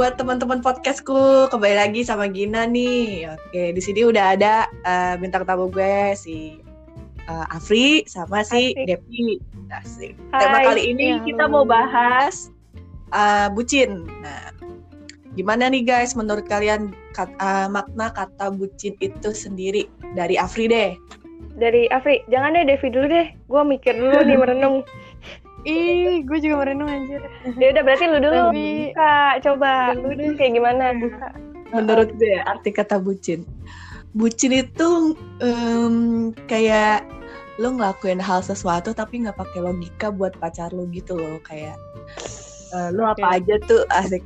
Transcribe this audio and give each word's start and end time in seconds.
buat 0.00 0.16
teman-teman 0.16 0.64
podcastku, 0.64 1.52
kembali 1.52 1.76
lagi 1.76 2.00
sama 2.00 2.24
Gina 2.32 2.64
nih. 2.64 3.36
Oke, 3.36 3.76
di 3.76 3.82
sini 3.84 4.00
udah 4.08 4.32
ada 4.32 4.64
uh, 4.88 5.20
bintang 5.20 5.44
tamu 5.44 5.68
gue 5.68 6.16
si 6.16 6.56
uh, 7.28 7.44
Afri 7.52 8.08
sama 8.08 8.40
si 8.40 8.72
Asik. 8.72 8.88
Devi. 8.88 9.36
Asik. 9.68 10.16
Hai, 10.32 10.40
Tema 10.40 10.58
kali 10.72 10.96
ini 10.96 11.04
ya, 11.04 11.16
kita 11.20 11.44
mau 11.52 11.68
bahas 11.68 12.48
uh, 13.12 13.52
bucin. 13.52 14.08
Nah, 14.24 14.56
gimana 15.36 15.68
nih 15.68 15.84
guys 15.84 16.16
menurut 16.16 16.48
kalian 16.48 16.96
kat- 17.12 17.36
uh, 17.36 17.68
makna 17.68 18.08
kata 18.08 18.56
bucin 18.56 18.96
itu 19.04 19.36
sendiri 19.36 19.84
dari 20.16 20.40
Afri 20.40 20.64
deh? 20.64 20.96
Dari 21.60 21.92
Afri, 21.92 22.24
jangan 22.32 22.56
deh 22.56 22.64
Devi 22.64 22.88
dulu 22.88 23.04
deh. 23.04 23.36
Gue 23.52 23.62
mikir 23.68 24.00
dulu 24.00 24.16
nih 24.24 24.36
merenung. 24.40 24.80
Ih, 25.62 26.24
gue 26.24 26.38
juga 26.40 26.64
merenung 26.64 26.88
anjir. 26.88 27.20
Ya 27.56 27.72
udah 27.72 27.82
berarti 27.84 28.04
lu 28.06 28.18
dulu. 28.18 28.40
Tapi 28.48 28.66
Kak, 28.92 29.34
coba 29.44 29.92
Dulu 29.92 30.12
deh. 30.16 30.30
kayak 30.34 30.52
gimana 30.56 30.84
buka. 30.96 31.28
menurut 31.70 32.10
gue 32.18 32.34
arti 32.42 32.74
kata 32.74 32.98
bucin 32.98 33.46
bucin 34.10 34.50
itu 34.50 35.14
em, 35.38 35.94
kayak 36.50 37.06
lo 37.62 37.78
ngelakuin 37.78 38.18
hal 38.18 38.42
sesuatu 38.42 38.90
tapi 38.90 39.22
nggak 39.22 39.38
pakai 39.38 39.62
logika 39.62 40.10
buat 40.10 40.34
pacar 40.34 40.74
lo 40.74 40.90
gitu 40.90 41.14
loh 41.14 41.38
kayak 41.46 41.78
eh, 42.74 42.90
lo 42.90 43.06
apa 43.06 43.22
Oke. 43.22 43.34
aja 43.38 43.54
tuh 43.70 43.86
asik 43.86 44.18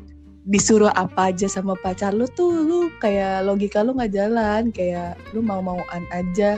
disuruh 0.49 0.89
apa 0.97 1.37
aja 1.37 1.45
sama 1.45 1.77
pacar 1.85 2.17
lo 2.17 2.25
tuh 2.33 2.49
lo 2.65 2.89
kayak 2.97 3.45
logika 3.45 3.85
lo 3.85 3.93
nggak 3.93 4.13
jalan 4.17 4.73
kayak 4.73 5.21
lo 5.37 5.45
mau 5.45 5.61
mauan 5.61 6.05
aja 6.17 6.57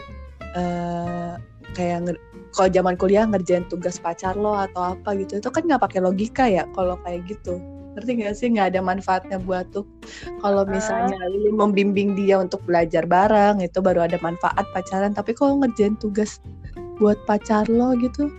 eh 0.55 1.33
kayak 1.77 2.17
kalau 2.57 2.69
zaman 2.73 2.97
kuliah 2.97 3.29
ngerjain 3.29 3.69
tugas 3.69 4.01
pacar 4.01 4.33
lo 4.33 4.57
atau 4.57 4.97
apa 4.97 5.13
gitu 5.21 5.37
itu 5.37 5.49
kan 5.53 5.69
nggak 5.69 5.85
pakai 5.85 6.01
logika 6.01 6.49
ya 6.49 6.65
kalau 6.73 6.97
kayak 7.05 7.29
gitu. 7.29 7.61
Ngerti 7.97 8.11
nggak 8.17 8.35
sih? 8.37 8.49
Nggak 8.53 8.77
ada 8.77 8.81
manfaatnya 8.81 9.39
buat 9.41 9.69
tuh. 9.73 9.85
Kalau 10.41 10.65
misalnya 10.69 11.17
lu 11.33 11.53
membimbing 11.53 12.17
dia 12.17 12.41
untuk 12.41 12.61
belajar 12.65 13.05
bareng 13.05 13.61
itu 13.61 13.81
baru 13.81 14.05
ada 14.09 14.17
manfaat 14.25 14.65
pacaran. 14.73 15.13
Tapi 15.13 15.37
kalau 15.37 15.61
ngerjain 15.61 15.97
tugas 16.01 16.41
buat 16.97 17.21
pacar 17.29 17.69
lo 17.69 17.93
gitu 18.01 18.33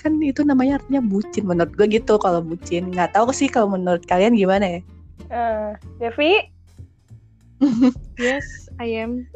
kan 0.00 0.16
itu 0.24 0.40
namanya 0.40 0.80
artinya 0.80 1.04
bucin 1.04 1.44
menurut 1.44 1.76
gue 1.76 2.00
gitu 2.00 2.16
kalau 2.16 2.40
bucin. 2.40 2.88
Nggak 2.88 3.12
tahu 3.12 3.32
sih 3.36 3.52
kalau 3.52 3.76
menurut 3.76 4.04
kalian 4.08 4.32
gimana 4.32 4.64
ya? 4.64 4.80
Eh, 5.28 5.70
Devi, 6.00 6.32
yes, 8.16 8.72
I 8.80 8.96
am. 8.96 9.28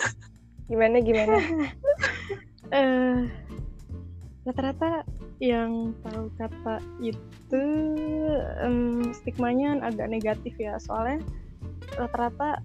gimana 0.70 1.02
gimana? 1.02 1.42
Eh, 2.74 3.18
rata-rata 4.46 5.02
yang 5.42 5.92
tahu 6.06 6.32
kata 6.38 6.80
itu 7.02 7.64
em, 8.62 9.12
stigmanya 9.12 9.78
agak 9.84 10.08
negatif 10.08 10.54
ya, 10.56 10.78
soalnya 10.80 11.22
rata-rata 11.98 12.62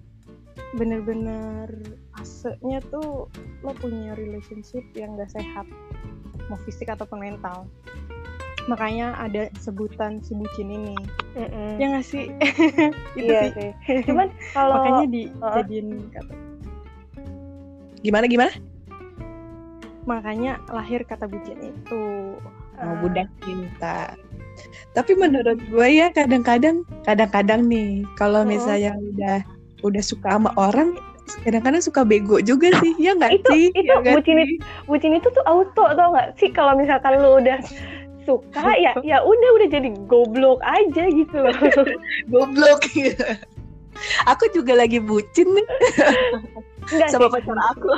bener-bener 0.78 1.68
asenya 2.16 2.80
tuh 2.88 3.28
lo 3.60 3.72
punya 3.76 4.16
relationship 4.16 4.82
yang 4.96 5.14
gak 5.20 5.30
sehat, 5.36 5.68
mau 6.48 6.58
fisik 6.64 6.88
ataupun 6.88 7.20
mental. 7.20 7.68
Makanya 8.70 9.18
ada 9.18 9.50
sebutan 9.58 10.22
si 10.22 10.38
bucin 10.38 10.70
ini. 10.70 10.94
Mm-mm. 11.34 11.82
Ya 11.82 11.86
nggak 11.90 12.06
sih? 12.06 12.30
itu 13.18 13.26
iya 13.26 13.50
sih. 13.50 13.50
sih. 13.58 13.70
Cuman 14.06 14.30
kalau 14.56 14.78
Makanya 14.78 15.06
dijadiin 15.10 16.08
kata 16.14 16.34
gimana 18.02 18.26
gimana 18.26 18.50
makanya 20.04 20.58
lahir 20.68 21.02
kata 21.02 21.24
bucin 21.24 21.58
itu 21.60 22.02
mau 22.74 22.82
Ah. 22.82 22.98
budak 22.98 23.28
cinta 23.40 24.14
tapi 24.90 25.14
menurut 25.14 25.56
gue 25.62 25.88
ya 25.88 26.10
kadang-kadang 26.10 26.82
kadang-kadang 27.02 27.64
nih 27.64 28.02
kalau 28.14 28.42
misalnya 28.42 28.92
udah 29.14 29.38
udah 29.80 30.02
suka 30.02 30.28
sama 30.32 30.50
orang 30.56 30.98
kadang-kadang 31.40 31.80
suka 31.80 32.02
bego 32.02 32.38
juga 32.38 32.68
sih 32.78 32.92
ya 32.98 33.14
nggak 33.14 33.38
Itu- 33.38 33.50
sih 33.50 33.64
itu 33.72 33.92
Ya 33.94 34.12
bucin 34.12 34.36
sih? 34.38 34.58
bucin 34.84 35.12
itu 35.14 35.28
tuh 35.28 35.44
auto 35.44 35.84
tau 35.88 36.08
nggak 36.10 36.34
sih 36.36 36.50
kalau 36.50 36.74
misalkan 36.74 37.16
lu 37.16 37.38
udah 37.38 37.58
suka 38.22 38.66
ya 38.76 38.92
ya 39.08 39.22
udah 39.22 39.48
udah 39.56 39.68
jadi 39.70 39.88
goblok 40.04 40.58
aja 40.62 41.04
gitu 41.06 41.36
loh. 41.38 41.54
goblok 42.32 42.82
aku 44.26 44.44
juga 44.50 44.74
lagi 44.74 44.98
bucin 44.98 45.46
nih 45.48 45.66
Enggak 46.82 47.08
sama 47.08 47.30
sih. 47.30 47.32
pacar 47.38 47.58
aku 47.70 47.90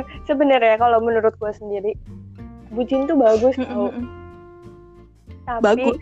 Sebenarnya 0.28 0.76
kalau 0.80 0.98
menurut 1.02 1.34
gue 1.36 1.52
sendiri 1.52 1.92
bucin 2.72 3.08
tuh 3.08 3.16
bagus 3.16 3.56
tau. 3.56 3.90
Tapi 5.46 5.62
bagus? 5.62 5.98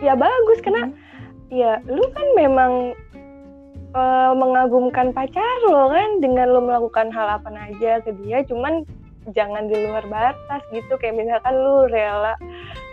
Ya 0.00 0.14
bagus. 0.16 0.58
Karena 0.64 0.88
ya 1.52 1.82
lu 1.86 2.02
kan 2.14 2.26
memang 2.34 2.72
eh, 3.94 4.32
mengagumkan 4.34 5.12
pacar 5.12 5.56
lo 5.68 5.90
kan 5.92 6.22
dengan 6.22 6.50
lo 6.50 6.60
melakukan 6.64 7.12
hal 7.12 7.40
apa 7.40 7.52
aja 7.54 8.00
ke 8.02 8.10
dia. 8.24 8.42
Cuman 8.46 8.86
jangan 9.36 9.68
di 9.68 9.76
luar 9.76 10.04
batas 10.08 10.62
gitu. 10.72 10.96
Kayak 10.96 11.26
misalkan 11.26 11.54
lu 11.54 11.86
rela 11.90 12.34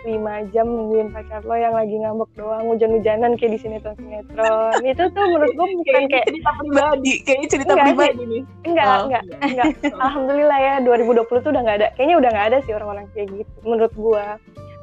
lima 0.04 0.34
jam 0.48 0.66
nungguin 0.66 1.10
pacar 1.10 1.42
lo 1.42 1.54
yang 1.54 1.72
lagi 1.72 1.96
ngambek 1.96 2.30
doang 2.34 2.64
hujan-hujanan 2.66 3.34
kayak 3.34 3.52
di 3.52 3.60
sinetron 3.60 3.96
sinetron 3.96 4.78
itu 4.82 5.04
tuh 5.08 5.26
menurut 5.26 5.52
gue 5.52 5.66
bukan 5.66 5.84
kayaknya 5.84 6.10
kayak 6.12 6.26
cerita 6.28 6.50
pribadi 6.54 7.14
kayaknya 7.22 7.48
cerita 7.48 7.72
Enggak 7.72 7.82
sih. 7.82 7.92
pribadi 7.92 8.24
nih 8.24 8.42
enggak 8.64 8.86
Oh. 8.88 9.00
enggak 9.04 9.24
enggak 9.42 9.66
alhamdulillah 9.98 10.60
ya 10.60 10.74
2020 10.80 11.28
tuh 11.40 11.50
udah 11.50 11.62
nggak 11.62 11.78
ada 11.78 11.88
kayaknya 11.94 12.16
udah 12.16 12.30
nggak 12.30 12.48
ada 12.48 12.58
sih 12.62 12.72
orang-orang 12.72 13.06
kayak 13.12 13.28
gitu 13.34 13.52
menurut 13.64 13.94
gua 13.94 14.26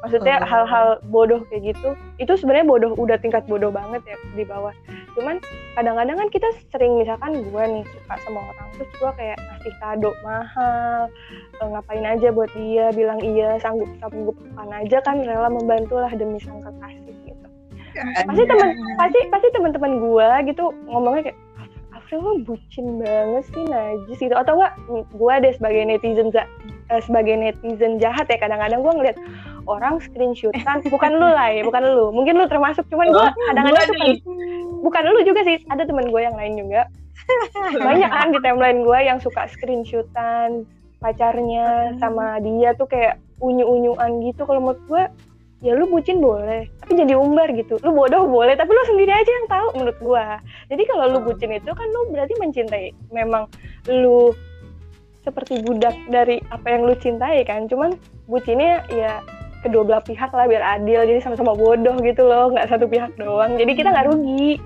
maksudnya 0.05 0.37
hal-hal 0.45 1.01
bodoh 1.09 1.41
kayak 1.49 1.73
gitu 1.73 1.97
itu 2.21 2.33
sebenarnya 2.37 2.69
bodoh 2.69 2.93
udah 2.93 3.17
tingkat 3.17 3.41
bodoh 3.49 3.73
banget 3.73 4.05
ya 4.05 4.17
di 4.37 4.45
bawah. 4.45 4.69
Cuman 5.17 5.41
kadang-kadang 5.73 6.21
kan 6.21 6.29
kita 6.29 6.45
sering 6.69 7.01
misalkan 7.01 7.41
gua 7.49 7.65
nih 7.65 7.81
suka 7.89 8.13
sama 8.21 8.45
orang 8.53 8.69
terus 8.77 8.91
gua 9.01 9.11
kayak 9.17 9.33
ngasih 9.41 9.73
kado 9.81 10.11
mahal 10.21 11.09
eh, 11.57 11.67
ngapain 11.73 12.05
aja 12.05 12.29
buat 12.29 12.53
dia 12.53 12.93
bilang 12.93 13.17
iya 13.25 13.57
sanggup 13.57 13.89
sanggup 13.97 14.37
apa 14.61 14.85
aja 14.85 15.01
kan 15.01 15.25
rela 15.25 15.49
membantu 15.49 15.97
lah 15.97 16.13
demi 16.13 16.37
sang 16.37 16.61
kekasih 16.61 17.17
gitu. 17.25 17.47
Pasti 18.29 18.43
teman 18.45 18.69
pasti 19.01 19.19
pasti 19.33 19.47
teman-teman 19.57 19.91
gua 19.97 20.45
gitu 20.45 20.69
ngomongnya 20.85 21.33
kayak 21.33 21.39
April 21.97 22.21
lo 22.21 22.33
bucin 22.45 23.01
banget 23.01 23.43
sih 23.49 23.65
najis 23.65 24.19
gitu. 24.21 24.35
Atau 24.37 24.61
enggak 24.61 24.77
gua 25.17 25.41
deh 25.41 25.57
sebagai 25.57 25.81
netizen 25.89 26.29
eh, 26.29 27.01
sebagai 27.01 27.33
netizen 27.33 27.97
jahat 27.97 28.29
ya 28.29 28.37
kadang-kadang 28.37 28.85
gua 28.85 28.93
ngeliat 28.93 29.17
orang 29.65 30.01
screenshotan 30.01 30.81
bukan 30.87 31.11
lu 31.17 31.27
lah 31.27 31.49
ya 31.51 31.61
bukan 31.65 31.83
lu. 31.83 32.13
Mungkin 32.13 32.37
lu 32.37 32.45
termasuk 32.45 32.85
cuman 32.89 33.09
gua 33.09 33.33
kadang-kadang 33.51 33.73
gua 33.73 33.85
suka 33.89 34.05
bukan 34.85 35.03
lu 35.09 35.19
juga 35.25 35.41
sih 35.41 35.57
ada 35.73 35.81
teman 35.81 36.05
gue 36.13 36.21
yang 36.21 36.37
lain 36.37 36.53
juga. 36.61 36.85
Banyak 37.73 38.11
kan 38.11 38.29
di 38.29 38.39
timeline 38.45 38.85
gue 38.85 38.99
yang 39.01 39.17
suka 39.17 39.49
screenshotan 39.49 40.69
pacarnya 41.01 41.97
sama 41.97 42.37
dia 42.37 42.77
tuh 42.77 42.85
kayak 42.85 43.17
unyu-unyuan 43.41 44.21
gitu. 44.21 44.45
Kalau 44.45 44.61
menurut 44.61 44.81
gue 44.85 45.03
ya 45.65 45.73
lu 45.73 45.89
bucin 45.89 46.21
boleh 46.21 46.69
tapi 46.85 47.01
jadi 47.01 47.17
umbar 47.17 47.49
gitu. 47.57 47.81
Lu 47.81 47.97
bodoh 47.97 48.29
boleh 48.29 48.53
tapi 48.53 48.69
lu 48.69 48.83
sendiri 48.85 49.09
aja 49.09 49.31
yang 49.41 49.47
tahu 49.49 49.67
menurut 49.81 49.97
gue 49.97 50.25
jadi 50.69 50.83
kalau 50.85 51.05
lu 51.17 51.19
bucin 51.25 51.49
itu 51.57 51.71
kan 51.73 51.87
lu 51.89 52.13
berarti 52.13 52.33
mencintai 52.37 52.93
memang 53.09 53.49
lu 53.89 54.29
seperti 55.25 55.65
budak 55.65 55.97
dari 56.13 56.37
apa 56.53 56.67
yang 56.69 56.85
lu 56.85 56.93
cintai 56.93 57.41
kan. 57.41 57.65
Cuman 57.65 57.97
bucinnya 58.29 58.85
ya 58.93 59.25
kedua 59.65 59.81
belah 59.81 60.03
pihak 60.05 60.29
lah 60.29 60.45
biar 60.45 60.61
adil. 60.79 61.01
Jadi 61.09 61.19
sama-sama 61.25 61.57
bodoh 61.57 61.97
gitu 62.05 62.21
loh 62.21 62.53
nggak 62.53 62.69
satu 62.69 62.85
pihak 62.85 63.17
doang. 63.17 63.57
Jadi 63.57 63.71
kita 63.73 63.89
nggak 63.89 64.07
rugi. 64.13 64.61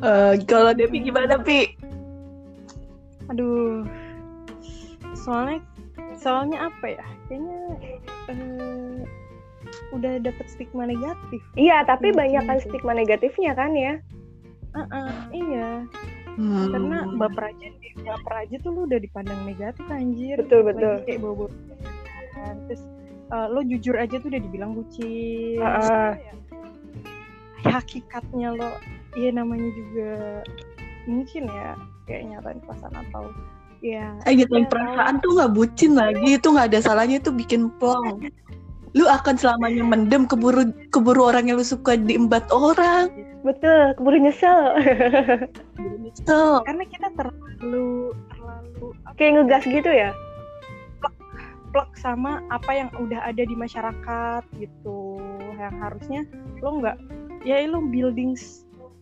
Eh, 0.00 0.34
kalau 0.44 0.72
Devi 0.76 1.00
gimana 1.00 1.40
Pi? 1.40 1.76
Aduh. 3.32 3.84
Soalnya 5.16 5.60
soalnya 6.16 6.68
apa 6.68 6.86
ya? 7.00 7.06
Kayaknya 7.28 7.60
eh, 8.32 8.98
udah 9.96 10.12
dapet 10.24 10.46
stigma 10.48 10.84
negatif. 10.88 11.40
Iya, 11.56 11.84
tapi 11.88 12.12
Bucin 12.12 12.20
banyak 12.20 12.42
kan 12.44 12.56
itu. 12.60 12.64
stigma 12.68 12.92
negatifnya 12.92 13.52
kan 13.56 13.72
ya. 13.72 13.94
Ah, 14.76 15.26
iya. 15.34 15.84
Hmm. 16.40 16.72
karena 16.72 17.04
baper 17.20 17.52
aja 17.52 17.68
baper 18.00 18.34
aja 18.46 18.56
tuh 18.64 18.70
lu 18.72 18.80
udah 18.88 18.96
dipandang 19.02 19.44
negatif 19.44 19.84
anjir. 19.92 20.40
Betul, 20.40 20.64
Lagi 20.64 20.68
betul. 20.72 20.94
kayak 21.04 21.20
bawa 21.20 21.46
terus 22.64 22.82
eh, 23.30 23.46
lo 23.50 23.60
jujur 23.62 23.94
aja 23.96 24.18
tuh 24.18 24.28
udah 24.28 24.42
dibilang 24.42 24.72
bucin. 24.74 25.62
Ah. 25.62 26.14
Ya, 26.18 26.34
hakikatnya 27.66 28.56
lo 28.56 28.70
iya 29.18 29.30
namanya 29.34 29.68
juga 29.74 30.12
mungkin 31.04 31.48
ya 31.50 31.76
kayak 32.06 32.22
nyatain 32.30 32.60
perasaan 32.64 32.94
atau 33.08 33.24
ya 33.80 34.12
Eh 34.28 34.34
nyatain 34.36 34.64
ya, 34.66 34.70
perasaan 34.70 35.14
tuh 35.24 35.30
nggak 35.36 35.52
bucin 35.56 35.92
lagi. 35.96 36.36
Itu 36.36 36.52
nggak 36.52 36.68
ada 36.72 36.80
salahnya 36.80 37.16
itu 37.20 37.32
bikin 37.32 37.72
plong. 37.80 38.28
Lu 38.92 39.06
akan 39.06 39.38
selamanya 39.38 39.86
mendem 39.86 40.26
keburu 40.26 40.74
keburu 40.90 41.30
orang 41.30 41.46
yang 41.46 41.56
lu 41.60 41.66
suka 41.66 41.94
diembat 41.94 42.50
orang. 42.50 43.08
Betul, 43.40 43.96
keburu 43.96 44.16
nyesel. 44.20 44.76
so 46.28 46.60
karena 46.66 46.84
kita 46.84 47.08
terlalu 47.16 48.12
terlalu 48.28 48.86
Kayak 49.16 49.32
ngegas 49.36 49.64
gitu 49.68 49.90
ya. 49.92 50.10
Plek 51.70 51.90
sama 51.98 52.42
apa 52.50 52.70
yang 52.74 52.88
udah 52.98 53.22
ada 53.26 53.42
di 53.42 53.54
masyarakat 53.54 54.42
gitu. 54.58 55.18
Yang 55.56 55.76
harusnya 55.78 56.20
lo 56.60 56.82
nggak 56.82 56.96
ya 57.46 57.64
lo 57.66 57.80
building 57.88 58.36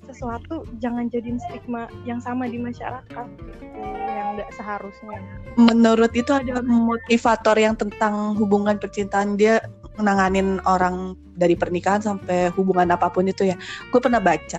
sesuatu 0.08 0.64
jangan 0.80 1.12
jadiin 1.12 1.36
stigma 1.36 1.84
yang 2.08 2.16
sama 2.16 2.48
di 2.48 2.56
masyarakat 2.56 3.26
gitu 3.44 3.80
yang 4.08 4.40
nggak 4.40 4.50
seharusnya. 4.56 5.20
Menurut 5.60 6.12
itu 6.16 6.32
ada 6.32 6.64
motivator 6.64 7.56
yang 7.60 7.76
tentang 7.76 8.32
hubungan 8.40 8.80
percintaan 8.80 9.36
dia 9.36 9.60
menanganin 10.00 10.62
orang 10.64 11.18
dari 11.36 11.58
pernikahan 11.58 12.00
sampai 12.00 12.48
hubungan 12.56 12.88
apa 12.88 13.12
pun 13.12 13.28
itu 13.28 13.52
ya. 13.52 13.56
Gue 13.92 14.00
pernah 14.00 14.22
baca 14.22 14.58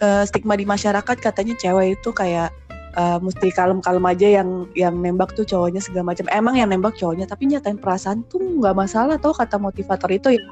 uh, 0.00 0.24
stigma 0.24 0.56
di 0.56 0.64
masyarakat 0.64 1.16
katanya 1.20 1.54
cewek 1.60 2.00
itu 2.00 2.10
kayak 2.10 2.50
uh, 2.96 3.18
mesti 3.22 3.50
kalem-kalem 3.54 4.04
aja 4.06 4.42
yang 4.42 4.66
yang 4.74 4.94
nembak 4.98 5.34
tuh 5.36 5.44
cowoknya 5.46 5.82
segala 5.82 6.14
macam 6.14 6.26
emang 6.30 6.56
yang 6.58 6.70
nembak 6.70 6.96
cowoknya 6.96 7.26
tapi 7.28 7.46
nyatain 7.50 7.78
perasaan 7.78 8.22
tuh 8.26 8.40
nggak 8.40 8.74
masalah 8.74 9.18
tuh 9.18 9.34
kata 9.34 9.58
motivator 9.58 10.10
itu 10.10 10.38
ya 10.38 10.44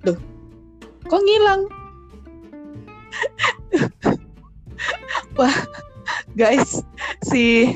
Duh, 0.00 0.16
kok 1.08 1.20
ngilang 1.20 1.68
Wah, 5.38 5.54
guys, 6.34 6.82
si 7.24 7.74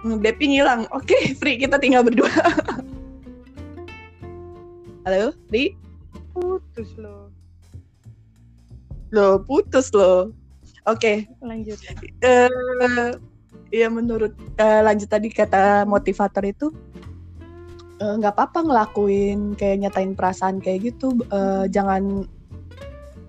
Depi 0.00 0.56
ngilang. 0.56 0.88
Oke, 0.96 1.12
okay, 1.12 1.24
Free, 1.36 1.60
kita 1.60 1.76
tinggal 1.76 2.04
berdua. 2.04 2.28
Halo, 5.04 5.32
Free? 5.48 5.76
Putus 6.32 6.96
loh. 6.96 7.28
Loh, 9.12 9.42
putus 9.44 9.92
loh. 9.92 10.32
Oke. 10.90 11.30
Okay. 11.30 11.46
Lanjut. 11.46 11.78
Uh, 12.26 13.14
ya 13.70 13.86
menurut 13.86 14.34
uh, 14.58 14.80
lanjut 14.82 15.06
tadi 15.06 15.30
kata 15.30 15.86
motivator 15.86 16.42
itu 16.42 16.74
nggak 18.00 18.32
uh, 18.32 18.34
apa-apa 18.34 18.66
ngelakuin 18.66 19.54
kayak 19.54 19.86
nyatain 19.86 20.18
perasaan 20.18 20.58
kayak 20.58 20.90
gitu. 20.90 21.14
Uh, 21.30 21.70
jangan 21.70 22.26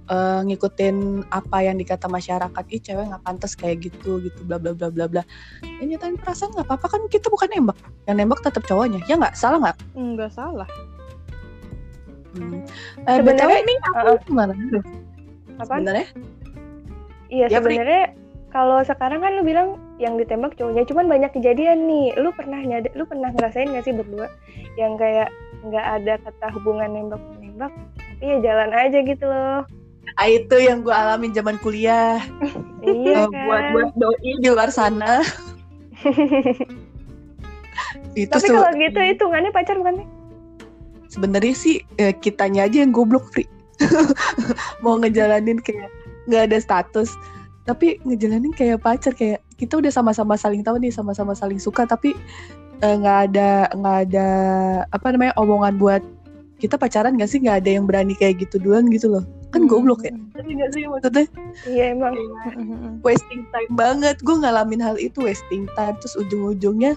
uh, 0.10 0.42
ngikutin 0.42 1.28
apa 1.30 1.58
yang 1.62 1.78
dikata 1.78 2.10
masyarakat 2.10 2.66
ih 2.74 2.82
cewek 2.82 3.06
nggak 3.14 3.24
pantas 3.24 3.54
kayak 3.54 3.86
gitu 3.86 4.18
gitu 4.26 4.40
bla 4.50 4.58
bla 4.58 4.74
bla 4.74 4.90
bla 4.90 5.06
bla. 5.06 5.24
Ya 5.62 5.86
nyatain 5.86 6.18
perasaan 6.18 6.58
nggak 6.58 6.66
apa-apa 6.66 6.98
kan 6.98 7.02
kita 7.14 7.30
bukan 7.30 7.54
nembak. 7.54 7.78
Yang 8.10 8.16
nembak 8.26 8.40
tetap 8.42 8.66
cowoknya 8.66 9.06
ya 9.06 9.22
nggak? 9.22 9.38
Salah 9.38 9.60
nggak? 9.62 9.78
Nggak 9.94 10.32
salah. 10.34 10.70
Hmm. 12.32 12.64
uh, 13.06 13.18
sebenarnya 13.20 13.60
ini 13.60 13.74
aku 13.92 14.08
uh, 14.08 14.20
gimana? 14.24 14.54
Apa 15.60 15.78
sebenarnya 15.78 16.08
iya 17.32 17.48
ya, 17.48 17.58
sebenarnya 17.58 18.14
kalau 18.52 18.84
sekarang 18.84 19.24
kan 19.24 19.32
lu 19.40 19.44
bilang 19.48 19.80
yang 19.96 20.20
ditembak 20.20 20.60
cowoknya 20.60 20.84
cuman 20.84 21.08
banyak 21.08 21.32
kejadian 21.32 21.88
nih. 21.88 22.12
Lu 22.20 22.36
pernah 22.36 22.60
nyada, 22.60 22.92
lu 22.94 23.08
pernah 23.08 23.32
ngerasain 23.32 23.72
gak 23.72 23.88
sih 23.88 23.96
berdua 23.96 24.28
yang 24.76 25.00
kayak 25.00 25.32
nggak 25.62 25.86
ada 26.02 26.18
kata 26.26 26.48
hubungan 26.58 26.90
nembak 26.90 27.22
nembak 27.38 27.70
tapi 27.96 28.34
ya 28.34 28.38
jalan 28.44 28.72
aja 28.76 28.98
gitu 29.06 29.26
loh? 29.26 29.64
Ah, 30.20 30.28
itu 30.28 30.56
yang 30.60 30.84
gue 30.84 30.92
alamin 30.92 31.32
zaman 31.32 31.56
kuliah. 31.64 32.20
Iya 32.82 33.30
kan? 33.30 33.46
buat 33.46 33.64
buat 33.78 33.90
doi 33.94 34.42
di 34.42 34.50
luar 34.50 34.74
sana. 34.74 35.22
Itu 38.18 38.34
tapi 38.34 38.50
kalau 38.50 38.74
gitu 38.74 38.98
hitungannya 38.98 39.54
pacar 39.54 39.78
bukan 39.78 40.02
sih 40.02 40.08
sebenarnya 41.12 41.54
sih 41.54 41.76
eh, 42.00 42.16
kitanya 42.16 42.66
aja 42.66 42.88
yang 42.88 42.96
goblok 42.96 43.28
free 43.36 43.52
mau 44.84 44.96
ngejalanin 44.96 45.60
kayak 45.60 45.92
nggak 46.30 46.44
ada 46.52 46.58
status. 46.62 47.14
Tapi 47.66 48.02
ngejalanin 48.04 48.54
kayak 48.54 48.82
pacar 48.82 49.14
kayak 49.14 49.42
kita 49.56 49.78
udah 49.78 49.94
sama-sama 49.94 50.34
saling 50.34 50.66
tahu 50.66 50.82
nih 50.82 50.90
sama-sama 50.90 51.38
saling 51.38 51.62
suka 51.62 51.86
tapi 51.86 52.18
eh, 52.82 52.96
nggak 52.98 53.18
uh, 53.22 53.26
ada 53.30 53.50
nggak 53.78 53.98
ada 54.10 54.28
apa 54.90 55.08
namanya 55.14 55.34
omongan 55.38 55.78
buat 55.78 56.02
kita 56.62 56.78
pacaran 56.78 57.18
gak 57.18 57.34
sih? 57.34 57.42
Nggak 57.42 57.66
ada 57.66 57.70
yang 57.82 57.90
berani 57.90 58.14
kayak 58.14 58.46
gitu 58.46 58.62
duluan 58.62 58.86
gitu 58.94 59.10
loh. 59.10 59.26
Kan 59.50 59.66
hmm. 59.66 59.72
goblok 59.74 60.06
ya. 60.06 60.14
Tapi 60.38 60.54
gak 60.62 60.70
sih 60.78 60.86
maksudnya? 60.86 61.26
Iya 61.66 61.84
emang. 61.98 62.14
Wasting 63.06 63.50
time 63.50 63.72
banget. 63.74 64.22
Gue 64.22 64.38
ngalamin 64.38 64.78
hal 64.78 65.02
itu 65.02 65.26
wasting 65.26 65.66
time. 65.74 65.98
Terus 65.98 66.14
ujung-ujungnya 66.22 66.94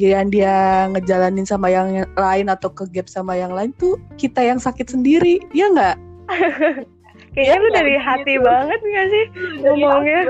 gian 0.00 0.32
dia 0.32 0.88
ngejalanin 0.96 1.44
sama 1.44 1.68
yang 1.68 2.08
lain 2.16 2.46
atau 2.48 2.72
ke 2.72 2.88
gap 2.88 3.04
sama 3.12 3.36
yang 3.36 3.52
lain 3.52 3.76
tuh 3.76 4.00
kita 4.16 4.40
yang 4.40 4.56
sakit 4.56 4.88
sendiri. 4.88 5.44
Ya 5.52 5.68
nggak 5.68 6.00
kayaknya 7.32 7.56
ya, 7.56 7.62
lu 7.64 7.68
dari 7.72 7.94
hati 7.96 8.34
gitu. 8.36 8.44
banget 8.44 8.80
gak 8.80 9.06
sih 9.08 9.24
ngomongnya? 9.64 10.20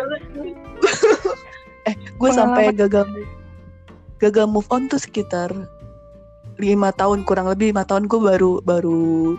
eh 1.88 1.94
gue 1.98 2.30
sampai 2.30 2.70
gagal 2.70 3.06
gagal 4.22 4.46
move 4.46 4.70
on 4.70 4.86
tuh 4.86 5.02
sekitar 5.02 5.50
lima 6.62 6.94
tahun 6.94 7.26
kurang 7.26 7.50
lebih 7.50 7.74
lima 7.74 7.82
tahun 7.82 8.06
gue 8.06 8.20
baru 8.22 8.62
baru 8.62 9.34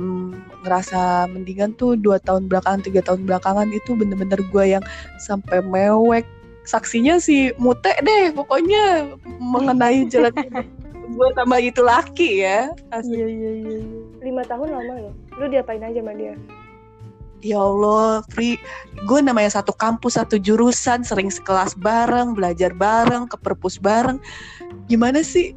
hmm, 0.00 0.64
ngerasa 0.64 1.28
mendingan 1.28 1.76
tuh 1.76 1.92
dua 2.00 2.16
tahun 2.24 2.48
belakangan 2.48 2.80
tiga 2.80 3.04
tahun 3.04 3.28
belakangan 3.28 3.68
itu 3.68 3.92
bener-bener 3.92 4.40
gue 4.40 4.64
yang 4.64 4.84
sampai 5.20 5.60
mewek. 5.60 6.24
Saksinya 6.64 7.20
si 7.20 7.52
mute 7.60 7.92
deh 8.00 8.32
pokoknya 8.32 9.12
mengenai 9.36 10.08
jalan 10.08 10.32
gue 11.14 11.28
sama 11.36 11.60
itu 11.60 11.84
laki 11.84 12.40
ya 12.40 12.72
iya, 13.04 13.26
iya 13.28 13.28
iya 13.28 13.50
iya. 13.60 14.00
Lima 14.24 14.40
tahun 14.48 14.72
lama 14.72 14.94
loh. 15.04 15.14
Lu 15.36 15.44
diapain 15.52 15.84
aja 15.84 16.00
sama 16.00 16.16
dia 16.16 16.32
ya 17.44 17.60
Allah, 17.60 18.24
Free, 18.32 18.56
gue 19.04 19.18
namanya 19.20 19.60
satu 19.60 19.76
kampus, 19.76 20.16
satu 20.16 20.40
jurusan, 20.40 21.04
sering 21.04 21.28
sekelas 21.28 21.76
bareng, 21.76 22.32
belajar 22.32 22.72
bareng, 22.72 23.28
ke 23.28 23.36
perpus 23.36 23.76
bareng. 23.76 24.16
Gimana 24.88 25.20
sih 25.20 25.52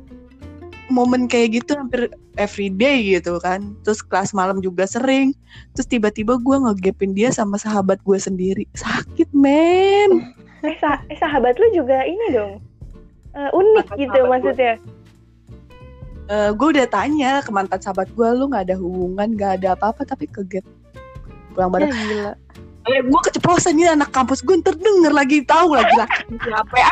momen 0.91 1.31
kayak 1.31 1.63
gitu 1.63 1.79
hampir 1.79 2.11
everyday 2.35 2.99
gitu 3.17 3.39
kan? 3.39 3.71
Terus 3.87 4.03
kelas 4.03 4.35
malam 4.35 4.59
juga 4.59 4.83
sering. 4.83 5.31
Terus 5.73 5.87
tiba-tiba 5.87 6.35
gue 6.35 6.57
ngegepin 6.59 7.15
dia 7.15 7.31
sama 7.31 7.55
sahabat 7.55 8.03
gue 8.03 8.19
sendiri. 8.19 8.67
Sakit 8.75 9.31
men. 9.31 10.35
Eh, 10.67 10.75
sah 10.83 10.99
eh 11.07 11.17
sahabat 11.17 11.55
lu 11.55 11.71
juga 11.71 12.03
ini 12.03 12.35
dong. 12.35 12.59
Uh, 13.31 13.49
unik 13.55 13.87
mantan 13.87 13.99
gitu 14.01 14.19
maksudnya. 14.27 14.73
Uh, 16.27 16.35
eh, 16.35 16.51
gue 16.51 16.67
udah 16.75 16.87
tanya 16.91 17.31
ke 17.39 17.51
mantan 17.55 17.79
sahabat 17.79 18.11
gue 18.11 18.27
lu 18.35 18.51
nggak 18.51 18.67
ada 18.67 18.75
hubungan 18.75 19.37
nggak 19.37 19.63
ada 19.63 19.77
apa-apa 19.77 20.03
tapi 20.03 20.27
kegep 20.27 20.65
pulang 21.57 21.73
bareng. 21.73 21.89
Ya, 21.89 22.05
gila. 22.05 22.33
Eh, 22.87 23.03
gue 23.03 23.21
keceplosan 23.27 23.75
nih 23.75 23.91
anak 23.91 24.15
kampus 24.15 24.39
gue 24.39 24.63
terdengar 24.63 25.11
lagi 25.11 25.43
tahu 25.43 25.75
lagi 25.75 25.91
laki 25.99 26.39
siapa 26.39 26.71
ya 26.79 26.87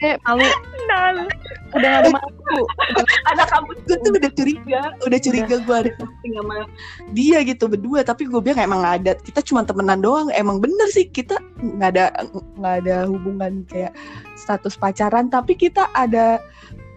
eh 0.00 0.14
malu. 0.24 0.48
Udah 1.76 1.88
gak 1.92 2.00
ada 2.00 2.08
malu. 2.08 2.64
Anak 3.28 3.52
kampus 3.52 3.76
gue 3.84 3.96
tuh 4.00 4.16
udah 4.16 4.32
curiga. 4.32 4.80
Udah. 5.04 5.18
Curiga 5.20 5.60
gue 5.60 5.76
ada 5.76 5.92
something 6.00 6.32
sama 6.40 6.64
dia 7.12 7.44
gitu 7.44 7.68
berdua 7.68 8.00
tapi 8.00 8.24
gue 8.24 8.40
bilang 8.40 8.64
emang 8.64 8.80
gak 8.80 8.96
ada. 9.04 9.12
Kita 9.20 9.44
cuma 9.44 9.60
temenan 9.60 10.00
doang. 10.00 10.32
Emang 10.32 10.56
bener 10.56 10.88
sih 10.88 11.04
kita 11.04 11.36
nggak 11.60 11.90
ada 11.92 12.04
nggak 12.56 12.74
ada 12.88 12.96
hubungan 13.12 13.68
kayak 13.68 13.92
status 14.40 14.72
pacaran. 14.80 15.28
Tapi 15.28 15.52
kita 15.52 15.84
ada 15.92 16.40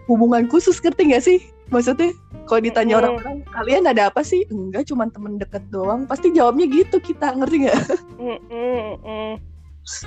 hubungan 0.08 0.48
khusus 0.48 0.80
ngerti 0.80 1.12
gak 1.12 1.24
sih 1.28 1.51
maksudnya 1.72 2.12
kalau 2.44 2.60
ditanya 2.60 2.94
orang-orang 3.00 3.40
kalian 3.48 3.84
ada 3.88 4.12
apa 4.12 4.20
sih? 4.20 4.44
Enggak 4.52 4.92
cuma 4.92 5.08
temen 5.08 5.40
deket 5.40 5.64
doang. 5.72 6.04
Pasti 6.04 6.30
jawabnya 6.30 6.68
gitu 6.68 7.00
kita. 7.00 7.32
Ngerti 7.32 7.56
nggak? 7.66 7.80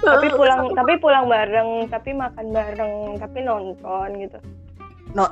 Tapi 0.05 0.27
pulang 0.37 0.71
tapi 0.77 0.93
pulang 1.01 1.25
bareng 1.25 1.89
tapi 1.89 2.13
makan 2.13 2.47
bareng 2.53 2.93
tapi 3.17 3.39
nonton 3.41 4.09
gitu. 4.21 4.37
No 5.17 5.25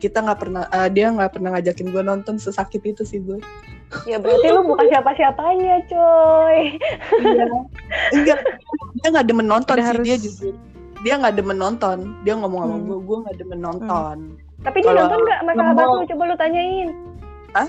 kita 0.00 0.24
nggak 0.24 0.40
pernah 0.40 0.64
uh, 0.72 0.88
dia 0.92 1.12
nggak 1.12 1.32
pernah 1.36 1.56
ngajakin 1.56 1.88
gue 1.88 2.02
nonton 2.04 2.36
sesakit 2.36 2.84
itu 2.84 3.00
sih 3.00 3.16
gue 3.16 3.40
ya 4.04 4.20
berarti 4.20 4.52
lu 4.52 4.60
bukan 4.68 4.92
siapa-siapanya 4.92 5.80
coy. 5.88 6.76
Iya. 7.16 7.46
enggak 8.12 8.38
dia 9.00 9.08
nggak 9.08 9.26
demen 9.26 9.48
nonton 9.48 9.76
sih 9.80 9.86
harus... 9.88 10.04
dia 10.04 10.16
jujur 10.20 10.54
dia 11.00 11.14
nggak 11.16 11.36
demen 11.38 11.58
nonton. 11.60 12.16
Dia 12.24 12.34
ngomong 12.36 12.60
sama 12.66 12.76
hmm. 12.76 12.86
gue 12.88 12.98
gue 13.04 13.16
nggak 13.24 13.36
demen 13.40 13.60
nonton. 13.60 14.16
Hmm 14.36 14.45
tapi 14.66 14.82
dia 14.82 14.92
nonton 14.98 15.18
nggak 15.22 15.38
sama 15.38 15.52
sahabat 15.54 15.86
lu? 15.86 16.02
Coba 16.10 16.22
lu 16.26 16.34
tanyain. 16.34 16.88
Hah? 17.54 17.68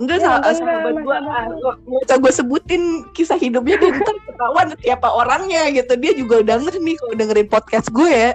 Enggak 0.00 0.18
sama 0.24 0.40
sahabat 0.40 0.94
gue 0.96 1.18
Bisa 2.00 2.14
gue 2.16 2.32
sebutin 2.32 2.82
kisah 3.12 3.36
hidupnya 3.36 3.76
dia 3.76 3.92
ntar 3.92 4.16
ketahuan 4.24 4.66
siapa 4.80 5.08
orangnya 5.12 5.68
gitu. 5.76 5.92
Dia 6.00 6.12
juga 6.16 6.40
denger 6.40 6.80
nih 6.80 6.96
kalau 6.96 7.14
dengerin 7.20 7.48
podcast 7.52 7.92
gue. 7.92 8.08
Ya 8.08 8.32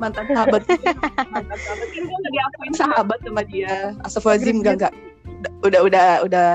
Mantan 0.00 0.24
sahabat 0.32 0.64
Mantan 0.64 1.58
sahabat 1.60 1.88
kan 1.92 2.02
gue 2.08 2.30
diakuin 2.32 2.72
sahabat 2.72 3.18
sama 3.20 3.42
dia. 3.44 3.92
Astagfirullahaladzim 4.08 4.56
enggak 4.64 4.74
enggak. 4.80 4.94
Udah 5.60 5.80
udah 5.84 6.08
udah 6.24 6.48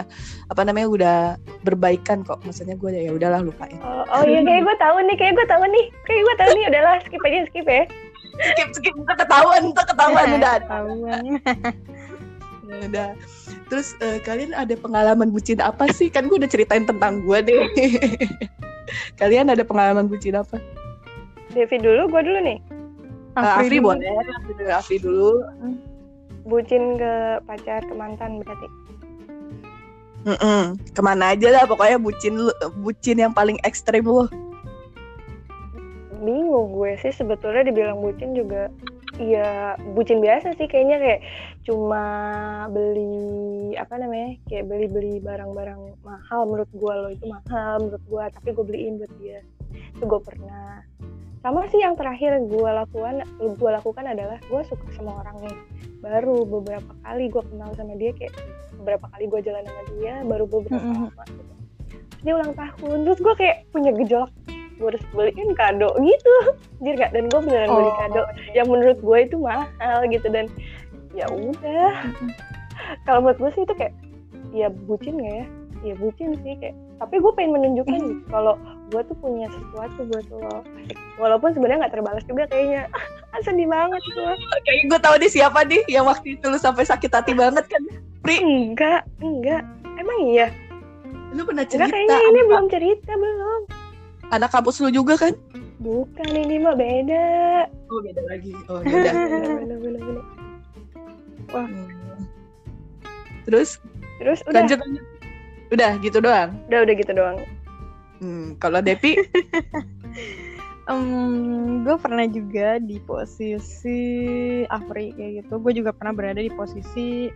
apa 0.49 0.61
namanya 0.65 0.87
udah 0.89 1.17
berbaikan 1.61 2.25
kok. 2.25 2.41
Maksudnya 2.41 2.73
gue 2.73 2.89
ya 2.89 3.13
udahlah 3.13 3.45
lupain. 3.45 3.77
Oh, 3.85 4.03
oh 4.09 4.23
iya 4.25 4.41
kayak 4.41 4.65
gue 4.65 4.75
tahu 4.81 4.97
nih 5.05 5.15
kayak 5.21 5.33
gue 5.37 5.45
tahu 5.45 5.63
nih. 5.69 5.85
Kayak 6.09 6.21
gue 6.25 6.35
tahu 6.41 6.49
nih 6.57 6.65
udahlah 6.73 6.95
skip 7.05 7.21
aja 7.21 7.39
skip 7.45 7.67
ya 7.69 7.85
skip 8.39 8.69
skip 8.75 8.93
itu 8.95 9.13
ketahuan 9.17 9.61
itu 9.69 9.81
ketahuan 9.83 10.27
udah. 10.39 10.55
Ketahuan. 10.63 11.23
Udah. 12.71 13.11
Terus 13.67 13.99
uh, 13.99 14.15
kalian 14.23 14.55
ada 14.55 14.71
pengalaman 14.79 15.27
bucin 15.27 15.59
apa 15.59 15.91
sih? 15.91 16.07
Kan 16.07 16.31
gue 16.31 16.39
udah 16.39 16.47
ceritain 16.47 16.87
tentang 16.87 17.19
gue 17.19 17.37
deh. 17.43 17.67
Kalian 19.19 19.51
ada 19.51 19.63
pengalaman 19.67 20.07
bucin 20.07 20.39
apa? 20.39 20.55
Devi 21.51 21.77
dulu 21.83 22.07
gue 22.07 22.21
dulu 22.23 22.39
nih. 22.47 22.59
Uh, 23.35 23.43
Afri, 23.43 23.75
Afri 23.75 23.77
boleh 23.83 24.07
Afri 24.71 24.97
dulu. 25.03 25.43
Bucin 26.47 26.95
ke 26.95 27.43
pacar 27.43 27.83
ke 27.83 27.93
mantan 27.95 28.39
berarti? 28.39 28.67
Mm-mm. 30.21 30.79
Ke 30.95 31.01
mana 31.03 31.33
aja 31.33 31.49
lah 31.51 31.63
pokoknya 31.67 31.97
bucin 31.99 32.39
lu, 32.39 32.53
bucin 32.79 33.19
yang 33.19 33.35
paling 33.35 33.59
ekstrim 33.67 34.07
lu. 34.07 34.31
Bingung 36.21 36.77
gue 36.77 36.95
sih. 37.01 37.11
Sebetulnya 37.11 37.65
dibilang 37.67 37.99
bucin 37.99 38.37
juga 38.37 38.69
ya 39.19 39.75
bucin 39.97 40.21
biasa 40.21 40.55
sih 40.55 40.69
kayaknya. 40.69 40.97
Kayak 41.01 41.21
cuma 41.65 42.03
beli 42.71 43.75
apa 43.77 43.97
namanya 43.97 44.37
kayak 44.49 44.65
beli-beli 44.69 45.19
barang-barang 45.21 45.81
mahal 46.01 46.41
menurut 46.47 46.71
gue 46.71 46.93
lo 46.93 47.09
itu 47.09 47.25
mahal 47.27 47.83
menurut 47.83 48.03
gue 48.05 48.23
tapi 48.39 48.49
gue 48.53 48.65
beliin 48.65 48.93
buat 49.01 49.13
dia. 49.17 49.39
Itu 49.97 50.05
gue 50.07 50.21
pernah. 50.21 50.85
Sama 51.41 51.65
sih 51.73 51.81
yang 51.81 51.97
terakhir 51.97 52.37
gue 52.45 52.69
lakukan 52.69 53.25
gue 53.41 53.69
lakukan 53.73 54.05
adalah 54.05 54.37
gue 54.45 54.61
suka 54.69 54.85
sama 54.93 55.25
orang 55.25 55.41
nih. 55.41 55.57
Baru 56.01 56.45
beberapa 56.45 56.93
kali 57.01 57.29
gue 57.33 57.43
kenal 57.45 57.73
sama 57.73 57.97
dia 57.97 58.13
kayak 58.13 58.33
beberapa 58.81 59.05
kali 59.13 59.25
gue 59.29 59.39
jalan 59.45 59.61
sama 59.65 59.83
dia 59.97 60.13
baru 60.25 60.45
beberapa 60.49 60.81
Mm-mm. 60.81 61.09
lama 61.13 61.23
gitu. 61.29 61.53
Dia 62.21 62.33
ulang 62.37 62.53
tahun 62.53 62.97
terus 63.05 63.19
gue 63.21 63.33
kayak 63.37 63.57
punya 63.73 63.91
gejolak 63.97 64.29
gue 64.81 64.89
harus 64.89 65.05
beliin 65.11 65.53
kado 65.53 65.93
gitu. 65.95 66.33
Anjir 66.81 66.95
gak? 66.97 67.11
dan 67.11 67.23
gue 67.27 67.39
beneran 67.39 67.69
beli 67.69 67.85
Oh. 67.85 67.95
kado. 67.95 68.21
Yang 68.51 68.67
menurut 68.67 68.97
gue 68.99 69.17
itu 69.21 69.35
mahal 69.37 69.99
gitu. 70.07 70.27
Dan 70.27 70.49
ya 71.13 71.29
udah. 71.29 71.93
Kalau 73.05 73.21
menurut 73.21 73.37
gue 73.39 73.51
sih 73.53 73.63
itu 73.63 73.73
kayak 73.73 73.93
ya 74.51 74.67
bucin 74.83 75.15
gak 75.15 75.35
ya? 75.35 75.45
Ya 75.83 75.93
bucin 75.95 76.33
sih 76.41 76.57
kayak. 76.57 76.73
Tapi 76.97 77.17
gue 77.17 77.31
pengen 77.31 77.51
menunjukkan 77.55 77.97
gitu 77.99 78.23
kalau 78.33 78.53
gue 78.89 79.01
tuh 79.03 79.17
punya 79.17 79.45
sesuatu 79.47 80.01
buat 80.03 80.25
lo. 80.31 80.57
Walaupun 81.15 81.49
sebenarnya 81.51 81.85
nggak 81.85 81.93
terbalas 81.95 82.25
juga 82.25 82.43
kayaknya. 82.45 82.89
Sedih 83.39 83.65
banget 83.65 84.01
gue 84.07 84.33
Kayaknya 84.61 84.85
gue 84.87 84.99
tahu 84.99 85.15
nih 85.17 85.31
siapa 85.31 85.59
nih 85.63 85.81
yang 85.87 86.03
waktu 86.03 86.35
itu 86.35 86.45
lu 86.45 86.57
sampai 86.57 86.83
sakit 86.83 87.09
hati 87.09 87.33
banget 87.33 87.65
kan. 87.65 87.81
Pri, 88.19 88.37
enggak 88.37 89.01
enggak. 89.17 89.63
Emang 89.95 90.17
iya? 90.23 90.49
Lu 91.31 91.41
pernah 91.41 91.63
cerita 91.63 91.87
enggak 91.87 91.95
kayaknya 91.95 92.17
ini 92.27 92.37
apa- 92.37 92.47
belum 92.47 92.65
cerita 92.67 93.11
belum 93.13 93.61
anak 94.31 94.49
kampus 94.51 94.79
lu 94.79 94.89
juga 94.89 95.15
kan? 95.19 95.33
bukan 95.81 96.27
ini 96.29 96.61
mah 96.61 96.77
beda 96.77 97.25
Oh 97.89 97.99
beda 98.05 98.21
lagi. 98.29 98.53
Oh 98.69 98.79
beda. 98.85 99.11
bener, 99.11 99.49
bener, 99.65 99.77
bener, 99.81 100.01
bener. 100.01 100.25
Hmm. 101.51 101.89
Terus 103.49 103.81
terus 104.21 104.39
udah 104.47 104.61
lanjut 104.61 104.77
lanjut. 104.79 105.03
Udah 105.71 105.91
gitu 106.03 106.17
doang. 106.19 106.51
udah 106.67 106.79
udah 106.83 106.95
gitu 106.95 107.11
doang 107.15 107.37
Hmm, 108.21 108.53
kalau 108.61 108.85
Depi 108.85 109.17
Em, 110.89 111.85
gue 111.85 111.95
pernah 111.97 112.25
juga 112.25 112.81
di 112.81 112.97
posisi 113.01 114.01
Afri 114.65 115.13
kayak 115.13 115.45
gitu. 115.45 115.53
Gue 115.61 115.77
juga 115.77 115.93
pernah 115.93 116.11
berada 116.11 116.41
di 116.41 116.49
posisi 116.49 117.29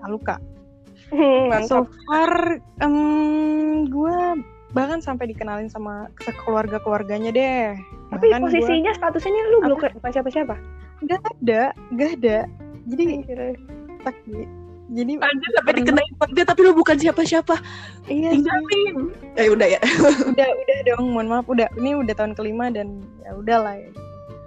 Aluka. 0.00 0.40
Hmm, 1.12 1.52
So 1.68 1.84
far, 2.08 2.56
gue 3.86 4.18
bahkan 4.76 5.00
sampai 5.00 5.32
dikenalin 5.32 5.72
sama 5.72 6.12
keluarga 6.44 6.76
keluarganya 6.76 7.32
deh. 7.32 7.72
tapi 8.12 8.28
Bahkan 8.28 8.40
gua- 8.40 8.52
posisinya 8.52 8.92
statusnya 8.92 9.42
lu 9.48 9.58
belum 9.64 9.80
bukan 9.96 10.10
siapa 10.12 10.28
siapa 10.28 10.54
nggak 11.00 11.20
ada, 11.22 11.62
nggak 11.92 12.10
ada. 12.20 12.38
Jadi 12.86 13.04
tak 14.04 14.14
jadi 14.86 15.12
Anjir 15.18 15.50
sampai 15.50 15.72
dikenain 15.82 16.12
sama 16.14 16.30
dia 16.30 16.44
tapi 16.46 16.60
lu 16.62 16.70
bukan 16.70 16.94
siapa-siapa. 16.94 17.58
iya 18.06 18.30
cuy. 18.30 18.38
Tinggalin. 18.38 18.96
Eh 19.34 19.50
udah 19.50 19.66
ya. 19.66 19.80
udah 20.30 20.46
udah 20.46 20.78
dong 20.86 21.04
mohon 21.10 21.26
maaf 21.26 21.46
udah 21.50 21.66
ini 21.74 21.98
udah 21.98 22.14
tahun 22.14 22.38
kelima 22.38 22.70
dan 22.70 23.02
ya 23.24 23.34
udahlah 23.34 23.74
ya. 23.74 23.90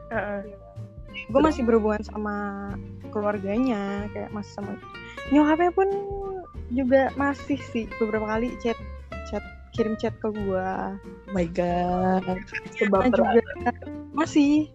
Heeh. 0.09 0.41
gue 1.29 1.41
masih 1.43 1.62
berhubungan 1.62 2.00
sama 2.01 2.36
keluarganya 3.12 4.07
kayak 4.09 4.31
masih 4.31 4.50
sama 4.55 4.71
nyokapnya 5.29 5.69
pun 5.69 5.89
juga 6.71 7.12
masih 7.13 7.59
sih 7.69 7.86
beberapa 8.00 8.25
kali 8.25 8.55
chat 8.57 8.77
kirim 9.74 9.94
chat 9.98 10.16
ke 10.20 10.30
gue 10.34 10.70
Oh 11.30 11.34
my 11.34 11.46
god. 11.54 12.26
Nah, 12.26 13.10
juga 13.10 13.72
masih. 14.18 14.70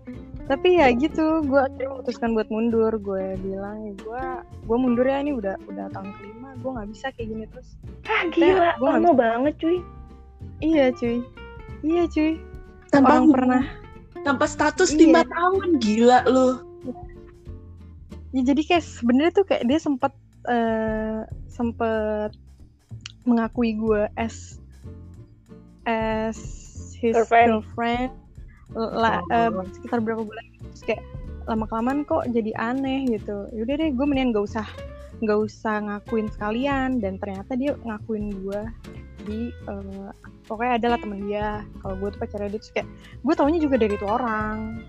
Tapi 0.45 0.77
ya 0.77 0.93
gitu 0.93 1.41
gue 1.41 1.57
akhirnya 1.57 1.89
memutuskan 1.97 2.37
buat 2.37 2.49
mundur. 2.53 2.93
Gue 3.01 3.35
bilang 3.41 3.81
ya 3.89 3.93
gue 3.97 4.23
gue 4.69 4.77
mundur 4.77 5.07
ya 5.09 5.19
ini 5.25 5.33
udah 5.35 5.57
udah 5.67 5.89
tahun 5.91 6.13
kelima. 6.21 6.55
Gue 6.61 6.71
nggak 6.77 6.89
bisa 6.93 7.07
kayak 7.17 7.29
gini 7.33 7.45
terus. 7.51 7.69
Ah 8.07 8.29
gila. 8.31 8.77
gua 8.79 8.89
nggak 8.97 9.03
lama 9.03 9.13
banget 9.17 9.55
cuy. 9.59 9.79
Iya 10.61 10.93
cuy. 10.95 11.19
Iya 11.83 12.03
cuy. 12.09 12.33
Tanpa 12.93 13.19
orang 13.19 13.25
hubungan, 13.27 13.35
pernah 13.35 13.63
tanpa 14.25 14.45
status 14.49 14.97
Iya. 14.97 15.01
lima 15.05 15.23
tahun 15.29 15.69
gila 15.79 16.19
lu. 16.31 16.49
ya 18.35 18.43
jadi 18.43 18.63
kayak 18.67 18.83
sebenarnya 18.83 19.33
tuh 19.39 19.47
kayak 19.47 19.63
dia 19.71 19.79
sempat 19.79 20.11
eh 20.51 21.23
sempet 21.47 22.35
mengakui 23.25 23.79
gue 23.79 24.11
as 24.19 24.59
as 25.87 26.39
his 26.99 27.13
Girlfriend. 27.15 27.61
girlfriend. 27.61 28.11
La, 28.75 29.21
eh, 29.31 29.53
sekitar 29.77 30.03
berapa 30.03 30.25
bulan 30.25 30.45
terus 30.73 30.83
kayak 30.83 31.03
lama 31.45 31.69
kelamaan 31.69 32.03
kok 32.09 32.25
jadi 32.33 32.51
aneh 32.57 33.07
gitu. 33.07 33.47
Yaudah 33.53 33.77
deh 33.77 33.91
gue 33.93 34.07
mendingan 34.09 34.33
gak 34.35 34.47
usah 34.51 34.67
nggak 35.23 35.39
usah 35.47 35.77
ngakuin 35.85 36.27
sekalian. 36.33 36.99
Dan 36.99 37.21
ternyata 37.21 37.55
dia 37.55 37.77
ngakuin 37.85 38.33
gue 38.43 38.61
di 39.29 39.41
eh, 39.53 40.11
pokoknya 40.49 40.81
adalah 40.81 40.99
temen 40.99 41.29
dia. 41.29 41.63
Kalau 41.85 41.95
gue 42.01 42.09
tuh 42.17 42.21
pacarnya 42.25 42.51
dia 42.51 42.61
terus 42.61 42.73
kayak 42.73 42.89
gue 43.23 43.35
taunya 43.37 43.61
juga 43.61 43.77
dari 43.79 43.95
itu 43.95 44.07
orang. 44.09 44.83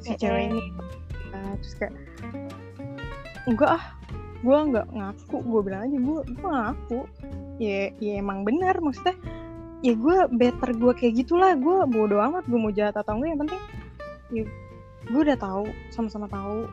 Si 0.00 0.16
cewek 0.16 0.50
ini. 0.50 0.64
Ya, 1.30 1.40
terus 1.60 1.74
kayak 1.76 1.94
enggak 3.46 3.70
ah 3.78 3.84
gue 4.40 4.58
nggak 4.74 4.86
ngaku. 4.96 5.36
Gue 5.44 5.60
bilang 5.60 5.80
aja 5.86 5.98
gue 6.00 6.18
gue 6.24 6.50
ngaku. 6.50 7.00
Ya 7.60 7.92
ya 8.00 8.24
emang 8.24 8.42
benar 8.48 8.80
maksudnya 8.80 9.14
ya 9.80 9.96
gue 9.96 10.16
better 10.36 10.70
gue 10.76 10.92
kayak 10.92 11.14
gitulah 11.24 11.56
gue 11.56 11.76
bodo 11.88 12.20
amat 12.20 12.44
gue 12.44 12.58
mau 12.60 12.72
jahat 12.72 12.96
atau 13.00 13.16
enggak 13.16 13.28
yang 13.32 13.40
penting 13.46 13.60
ya 14.30 14.44
gue 15.08 15.20
udah 15.24 15.38
tahu 15.40 15.64
sama-sama 15.88 16.28
tahu 16.28 16.68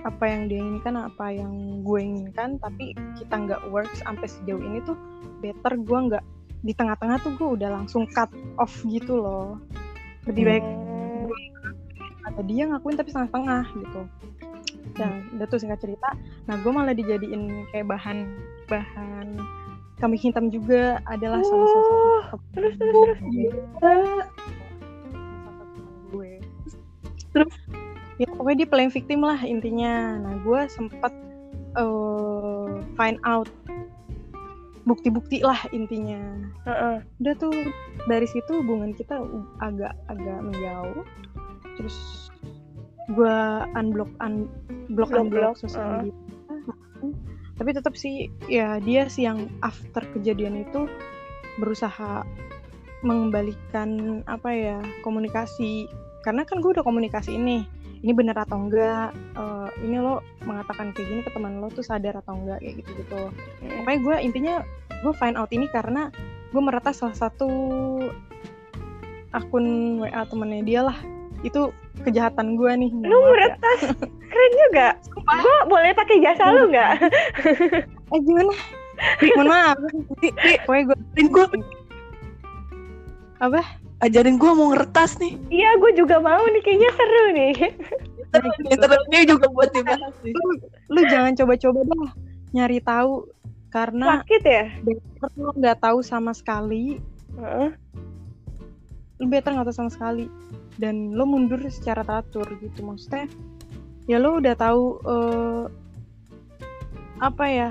apa 0.00 0.24
yang 0.24 0.48
dia 0.48 0.58
inginkan 0.64 0.96
apa 0.96 1.28
yang 1.28 1.84
gue 1.84 2.00
inginkan 2.00 2.56
tapi 2.62 2.96
kita 3.20 3.34
nggak 3.36 3.60
works 3.68 4.00
sampai 4.00 4.24
sejauh 4.24 4.62
ini 4.62 4.80
tuh 4.86 4.96
better 5.44 5.76
gue 5.76 5.98
nggak 6.08 6.24
di 6.60 6.72
tengah-tengah 6.72 7.20
tuh 7.20 7.32
gue 7.36 7.48
udah 7.60 7.68
langsung 7.72 8.08
cut 8.08 8.30
off 8.56 8.72
gitu 8.88 9.20
loh 9.20 9.60
lebih 10.28 10.44
baik 10.46 10.66
Hmm. 11.30 12.36
kata 12.36 12.42
dia 12.44 12.68
ngakuin 12.68 12.96
tapi 13.00 13.08
setengah-setengah 13.12 13.64
gitu 13.80 14.00
dan 14.98 15.24
udah 15.36 15.46
tuh 15.48 15.58
singkat 15.62 15.80
cerita 15.80 16.08
nah 16.44 16.58
gue 16.60 16.72
malah 16.72 16.92
dijadiin 16.92 17.64
kayak 17.72 17.86
bahan 17.88 18.28
bahan 18.68 19.40
kambing 20.00 20.20
hitam 20.20 20.48
juga 20.48 20.98
adalah 21.06 21.44
salah 21.44 21.68
satu 21.68 21.94
terus 22.56 22.74
terus 22.80 23.18
terus 23.78 24.10
gue 26.10 26.32
Terus? 27.30 27.52
ya 28.18 28.26
pokoknya 28.34 28.66
dia 28.66 28.68
playing 28.68 28.92
victim 28.92 29.20
lah 29.22 29.38
intinya 29.44 30.18
nah 30.18 30.34
gue 30.42 30.60
sempet 30.72 31.12
eh, 31.78 32.68
find 32.98 33.20
out 33.22 33.46
bukti-bukti 34.88 35.44
lah 35.44 35.60
intinya 35.70 36.18
Heeh. 36.66 36.96
udah 37.22 37.34
tuh 37.38 37.52
dari 38.08 38.26
situ 38.26 38.64
hubungan 38.64 38.96
kita 38.96 39.20
agak 39.60 39.94
agak 40.08 40.38
menjauh 40.40 41.04
terus 41.78 42.28
gue 43.12 43.38
unblock 43.76 44.10
un 44.24 44.48
block 44.90 45.10
Block, 45.12 45.20
unblock 45.22 45.54
block, 45.54 45.54
sosial 45.60 45.84
uh. 45.84 45.90
media 46.02 46.14
Hmm. 46.16 46.39
Tapi 47.60 47.76
tetap 47.76 47.92
sih 47.92 48.32
ya 48.48 48.80
dia 48.80 49.04
sih 49.12 49.28
yang 49.28 49.52
after 49.60 50.00
kejadian 50.16 50.64
itu 50.64 50.88
berusaha 51.60 52.24
mengembalikan 53.04 54.20
apa 54.24 54.48
ya 54.48 54.78
komunikasi. 55.04 55.84
Karena 56.24 56.48
kan 56.48 56.64
gue 56.64 56.72
udah 56.72 56.84
komunikasi 56.84 57.36
ini 57.36 57.64
ini 58.00 58.12
bener 58.16 58.36
atau 58.36 58.56
enggak 58.56 59.12
Eh, 59.40 59.68
ini 59.86 59.96
lo 60.02 60.20
mengatakan 60.44 60.92
kayak 60.92 61.06
gini 61.08 61.20
ke 61.24 61.30
teman 61.32 61.60
lo 61.62 61.68
tuh 61.72 61.84
sadar 61.84 62.18
atau 62.20 62.36
enggak 62.36 62.60
kayak 62.60 62.82
gitu 62.82 62.90
gitu 63.04 63.22
makanya 63.80 64.00
gue 64.02 64.16
intinya 64.20 64.54
gue 65.00 65.12
find 65.16 65.36
out 65.38 65.48
ini 65.54 65.64
karena 65.70 66.12
gue 66.50 66.62
meretas 66.62 67.00
salah 67.00 67.16
satu 67.16 67.48
akun 69.30 69.96
WA 70.02 70.22
temennya 70.26 70.62
dia 70.66 70.80
lah 70.84 70.98
itu 71.40 71.72
kejahatan 72.04 72.56
gue 72.56 72.72
nih 72.84 72.90
lu 73.04 73.08
Maaf 73.08 73.20
ya. 73.20 73.30
meretas 73.32 73.80
keren 74.30 74.52
juga. 74.68 74.86
Gue 75.40 75.56
boleh 75.68 75.92
pakai 75.96 76.16
jasa 76.20 76.44
lu 76.52 76.68
nggak? 76.68 76.92
Eh 78.10 78.20
gimana? 78.26 78.52
Mohon 79.36 79.48
maaf. 79.48 79.76
Pokoknya 80.68 80.82
gue 80.84 80.96
Ajarin 81.00 81.28
gue, 81.32 81.46
apa? 83.40 83.62
Ajarin 84.00 84.36
gue 84.36 84.50
mau 84.52 84.72
ngeretas 84.72 85.16
nih. 85.20 85.36
iya 85.48 85.76
gue 85.80 85.92
juga 85.96 86.20
mau 86.20 86.40
nih. 86.44 86.62
Kayaknya 86.64 86.90
seru 86.92 87.24
nih. 87.32 87.52
Internetnya 88.70 89.20
juga 89.26 89.46
buat 89.50 89.70
dibahas 89.74 90.14
lu, 90.22 90.44
lu 90.92 91.00
jangan 91.10 91.34
coba-coba 91.34 91.80
dah 91.82 92.10
nyari 92.54 92.78
tahu 92.78 93.26
karena 93.70 94.22
sakit 94.22 94.42
ya? 94.46 94.64
better 94.82 95.30
lo 95.38 95.50
nggak 95.54 95.78
tahu 95.82 95.98
sama 96.02 96.30
sekali. 96.34 96.98
Heeh. 97.38 97.70
lu 99.20 99.26
better 99.28 99.52
nggak 99.52 99.66
tahu 99.68 99.76
sama 99.76 99.90
sekali 99.92 100.26
dan 100.80 101.12
lo 101.12 101.28
mundur 101.28 101.60
secara 101.68 102.00
teratur 102.00 102.48
gitu. 102.64 102.80
Maksudnya 102.80 103.28
ya 104.08 104.16
lo 104.16 104.40
udah 104.40 104.54
tahu 104.56 104.84
eh, 105.04 105.64
apa 107.20 107.44
ya 107.46 107.70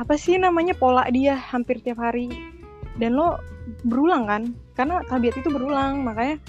apa 0.00 0.16
sih 0.16 0.40
namanya 0.40 0.72
pola 0.72 1.04
dia 1.12 1.36
hampir 1.36 1.78
tiap 1.84 2.00
hari. 2.00 2.32
Dan 2.98 3.14
lo 3.14 3.38
berulang 3.86 4.26
kan 4.26 4.42
karena 4.74 5.04
tabiat 5.06 5.36
itu 5.36 5.52
berulang. 5.52 6.00
Makanya 6.02 6.40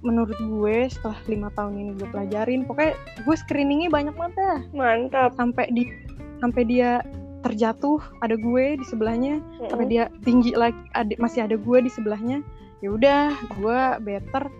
menurut 0.00 0.36
gue 0.36 0.88
setelah 0.88 1.16
lima 1.28 1.48
tahun 1.56 1.80
ini 1.80 1.90
gue 1.96 2.08
pelajarin 2.12 2.68
pokoknya 2.68 2.92
gue 3.24 3.36
screeningnya 3.36 3.92
banyak 3.92 4.14
banget 4.16 4.34
dah. 4.40 4.60
Mantap. 4.72 5.36
Sampai 5.36 5.68
di 5.76 5.92
sampai 6.40 6.62
dia 6.64 7.04
terjatuh 7.44 8.00
ada 8.24 8.40
gue 8.40 8.80
di 8.80 8.84
sebelahnya. 8.88 9.44
Sampai 9.68 9.86
dia 9.92 10.08
tinggi 10.24 10.56
lagi 10.56 10.80
ada, 10.96 11.12
masih 11.20 11.44
ada 11.44 11.60
gue 11.60 11.78
di 11.84 11.90
sebelahnya 11.92 12.40
ya 12.84 12.92
udah 12.92 13.32
gue 13.56 13.80
better 14.04 14.52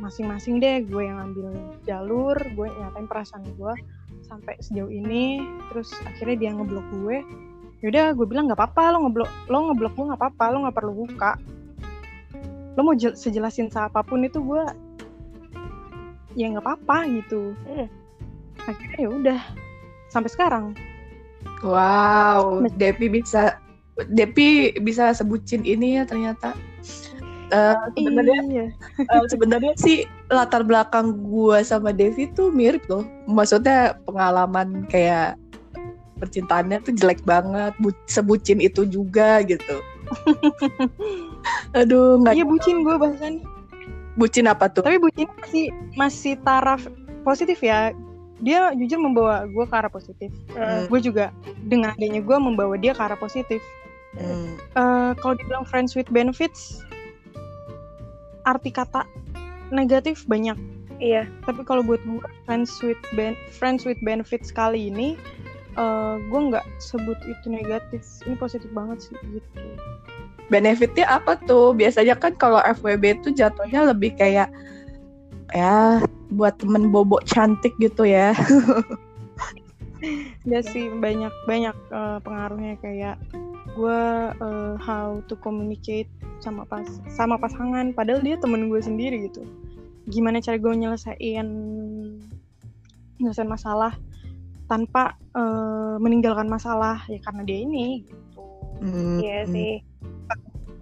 masing-masing 0.00 0.64
deh 0.64 0.80
gue 0.88 1.02
yang 1.04 1.20
ambil 1.20 1.52
jalur 1.84 2.32
gue 2.56 2.72
nyatain 2.72 3.04
perasaan 3.04 3.44
gue 3.60 3.76
sampai 4.24 4.56
sejauh 4.64 4.88
ini. 4.88 5.44
Terus 5.68 5.92
akhirnya 6.08 6.36
dia 6.40 6.50
ngeblok 6.56 6.88
gue. 7.04 7.20
Yaudah 7.84 8.16
gue 8.16 8.24
bilang 8.24 8.48
nggak 8.48 8.56
apa-apa 8.56 8.96
lo 8.96 8.98
ngeblok 9.04 9.30
lo 9.52 9.58
ngeblok 9.68 9.92
gue 9.92 10.06
nggak 10.08 10.20
apa-apa 10.24 10.44
lo 10.48 10.56
nggak 10.64 10.76
perlu 10.80 10.92
buka. 11.04 11.32
Lo 12.78 12.80
mau 12.80 12.96
jel- 12.96 13.18
sejelasin 13.18 13.68
apa 13.76 14.00
pun 14.00 14.24
itu 14.24 14.40
gue 14.40 14.64
ya 16.38 16.48
nggak 16.48 16.64
apa-apa 16.64 16.96
gitu. 17.20 17.52
Hmm. 17.68 17.88
akhirnya 18.60 18.98
ya 19.00 19.08
udah 19.08 19.40
sampai 20.08 20.30
sekarang. 20.32 20.64
Wow, 21.64 22.64
Depi 22.76 23.08
bisa 23.08 23.56
Depi 24.08 24.76
bisa 24.80 25.12
sebutin 25.12 25.64
ini 25.64 26.00
ya 26.00 26.08
ternyata. 26.08 26.56
Eh, 27.50 27.74
sebenarnya 27.98 28.40
iya 28.46 28.66
eh, 29.02 29.24
sebenarnya 29.26 29.72
sih 29.74 29.96
latar 30.28 30.62
belakang 30.62 31.18
gua 31.20 31.60
sama 31.60 31.90
Devi 31.90 32.30
tuh 32.30 32.48
mirip 32.48 32.86
loh. 32.86 33.02
Maksudnya 33.26 33.98
pengalaman 34.06 34.86
kayak 34.86 35.34
percintaannya 36.16 36.78
tuh 36.80 36.94
jelek 36.94 37.24
banget, 37.24 37.74
bu- 37.78 37.96
sebucin 38.06 38.60
itu 38.60 38.84
juga 38.84 39.42
gitu. 39.42 39.82
Aduh, 41.78 42.20
nggak 42.20 42.34
iya 42.34 42.44
bucin 42.44 42.82
gue 42.82 42.94
bahasan 42.94 43.40
bucin 44.18 44.50
apa 44.50 44.66
tuh? 44.68 44.82
tapi 44.82 44.98
bucin 44.98 45.30
masih 45.38 45.66
masih 45.94 46.34
taraf 46.42 46.82
positif 47.22 47.62
ya 47.62 47.94
dia 48.40 48.74
jujur 48.74 48.98
membawa 48.98 49.46
gue 49.46 49.64
ke 49.64 49.74
arah 49.74 49.88
positif 49.88 50.28
Heeh. 50.52 50.90
gue 50.90 51.00
juga 51.00 51.30
dengan 51.62 51.94
adanya 51.94 52.20
gue 52.20 52.36
membawa 52.36 52.74
dia 52.74 52.92
ke 52.92 53.00
arah 53.00 53.16
positif 53.16 53.62
Hmm. 54.10 54.58
Eh, 54.74 55.10
kalau 55.22 55.38
dibilang 55.38 55.62
friends 55.62 55.94
with 55.94 56.10
benefits 56.10 56.82
arti 58.50 58.70
kata 58.74 59.06
negatif 59.70 60.26
banyak 60.26 60.58
iya 60.98 61.24
tapi 61.46 61.62
kalau 61.62 61.86
buat 61.86 62.02
gue 62.02 62.20
friends 62.44 62.82
with 62.82 63.00
ben 63.14 63.38
friends 63.54 63.86
with 63.86 63.98
benefits 64.02 64.50
kali 64.50 64.90
ini 64.90 65.14
eh 65.78 66.14
gue 66.18 66.40
nggak 66.50 66.66
sebut 66.82 67.16
itu 67.30 67.46
negatif 67.46 68.02
ini 68.26 68.34
positif 68.34 68.68
banget 68.74 69.06
sih 69.06 69.14
gitu 69.30 69.60
benefitnya 70.50 71.06
apa 71.06 71.38
tuh? 71.46 71.72
Biasanya 71.72 72.18
kan 72.18 72.34
kalau 72.36 72.58
FWB 72.60 73.22
itu 73.22 73.30
jatuhnya 73.32 73.94
lebih 73.94 74.18
kayak 74.18 74.50
ya 75.54 76.02
buat 76.34 76.58
temen 76.58 76.90
bobok 76.90 77.24
cantik 77.24 77.72
gitu 77.78 78.04
ya. 78.04 78.34
ya 80.48 80.60
sih 80.64 80.88
banyak 80.88 81.32
banyak 81.44 81.76
eh, 81.92 82.18
pengaruhnya 82.24 82.74
kayak 82.80 83.16
gue 83.76 84.02
eh, 84.34 84.74
how 84.80 85.20
to 85.28 85.36
communicate 85.38 86.08
sama 86.40 86.64
pas 86.64 86.88
sama 87.12 87.36
pasangan 87.36 87.92
padahal 87.92 88.24
dia 88.24 88.40
temen 88.40 88.72
gue 88.72 88.80
sendiri 88.80 89.28
gitu. 89.28 89.44
Gimana 90.08 90.40
cara 90.40 90.56
gue 90.56 90.72
nyelesain 90.72 91.48
nyelesain 93.20 93.50
masalah 93.50 93.94
tanpa 94.66 95.18
eh, 95.36 95.96
meninggalkan 96.00 96.48
masalah 96.48 97.04
ya 97.06 97.20
karena 97.22 97.42
dia 97.44 97.58
ini 97.62 98.08
gitu. 98.08 98.42
Hmm. 98.80 99.20
iya 99.20 99.44
sih. 99.44 99.84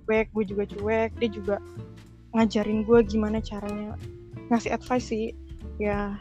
Cuek 0.07 0.33
gue 0.33 0.45
juga 0.47 0.64
cuek 0.64 1.11
dia 1.19 1.31
juga 1.31 1.57
ngajarin 2.33 2.87
gue 2.87 2.99
gimana 3.05 3.42
caranya 3.42 3.99
ngasih 4.49 4.73
advice 4.73 5.11
sih. 5.11 5.27
Ya 5.79 6.19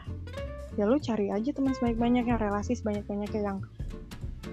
ya 0.78 0.86
lu 0.86 0.96
cari 1.02 1.34
aja 1.34 1.50
teman 1.50 1.74
sebanyak-banyaknya 1.74 2.38
relasi 2.38 2.78
sebanyak-banyaknya 2.78 3.42
yang 3.42 3.58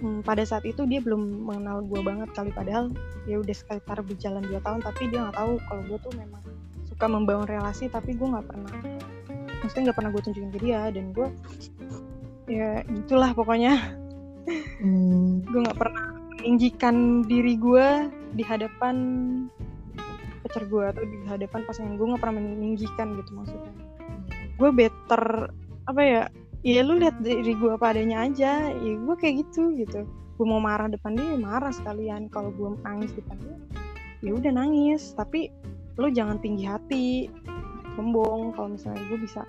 hmm, 0.02 0.26
pada 0.26 0.42
saat 0.42 0.66
itu 0.66 0.84
dia 0.90 0.98
belum 1.00 1.46
mengenal 1.46 1.86
gue 1.86 2.02
banget 2.02 2.30
kali. 2.34 2.50
Padahal 2.50 2.90
ya 3.30 3.38
udah 3.38 3.56
sekitar 3.56 4.02
berjalan 4.02 4.42
dua 4.42 4.58
tahun 4.66 4.82
tapi 4.82 5.14
dia 5.14 5.22
nggak 5.22 5.38
tahu 5.38 5.54
kalau 5.70 5.82
gue 5.86 6.00
tuh 6.02 6.14
memang 6.18 6.42
suka 6.90 7.06
membangun 7.06 7.46
relasi 7.46 7.86
tapi 7.94 8.18
gue 8.18 8.26
nggak 8.26 8.48
pernah 8.50 8.74
maksudnya 9.62 9.84
nggak 9.92 9.98
pernah 10.02 10.12
gue 10.12 10.22
tunjukin 10.26 10.52
ke 10.52 10.60
dia. 10.66 10.82
Dan 10.90 11.14
gue 11.14 11.28
ya 12.50 12.82
gitulah 12.90 13.32
pokoknya. 13.38 14.02
Hmm. 14.82 15.42
gue 15.42 15.62
nggak 15.66 15.80
pernah 15.82 16.14
meninggikan 16.38 17.26
diri 17.26 17.58
gue 17.58 18.06
di 18.38 18.46
hadapan 18.46 18.96
pacar 20.46 20.70
gue 20.70 20.84
atau 20.86 21.02
di 21.02 21.18
hadapan 21.26 21.66
pasangan 21.66 21.98
gue 21.98 22.06
nggak 22.06 22.22
pernah 22.22 22.38
meninggikan 22.38 23.18
gitu 23.18 23.34
maksudnya. 23.34 23.74
Gue 24.62 24.70
better 24.70 25.50
apa 25.86 26.02
ya 26.02 26.24
ya 26.66 26.82
lu 26.82 26.98
lihat 26.98 27.22
diri 27.22 27.54
gue 27.54 27.78
apa 27.78 27.94
adanya 27.94 28.26
aja 28.26 28.74
ya 28.74 28.94
gue 28.98 29.16
kayak 29.18 29.46
gitu 29.46 29.78
gitu. 29.78 30.06
Gue 30.36 30.46
mau 30.46 30.60
marah 30.60 30.90
depan 30.92 31.16
dia 31.16 31.38
ya 31.38 31.40
marah 31.40 31.72
sekalian. 31.72 32.28
Kalau 32.34 32.52
gue 32.52 32.76
nangis 32.84 33.14
depan 33.14 33.38
dia 33.40 33.58
ya 34.26 34.32
udah 34.34 34.52
nangis. 34.52 35.14
Tapi 35.14 35.54
lu 36.02 36.10
jangan 36.10 36.42
tinggi 36.42 36.66
hati 36.66 37.08
sombong. 37.96 38.58
Kalau 38.58 38.74
misalnya 38.74 39.02
gue 39.08 39.20
bisa 39.22 39.46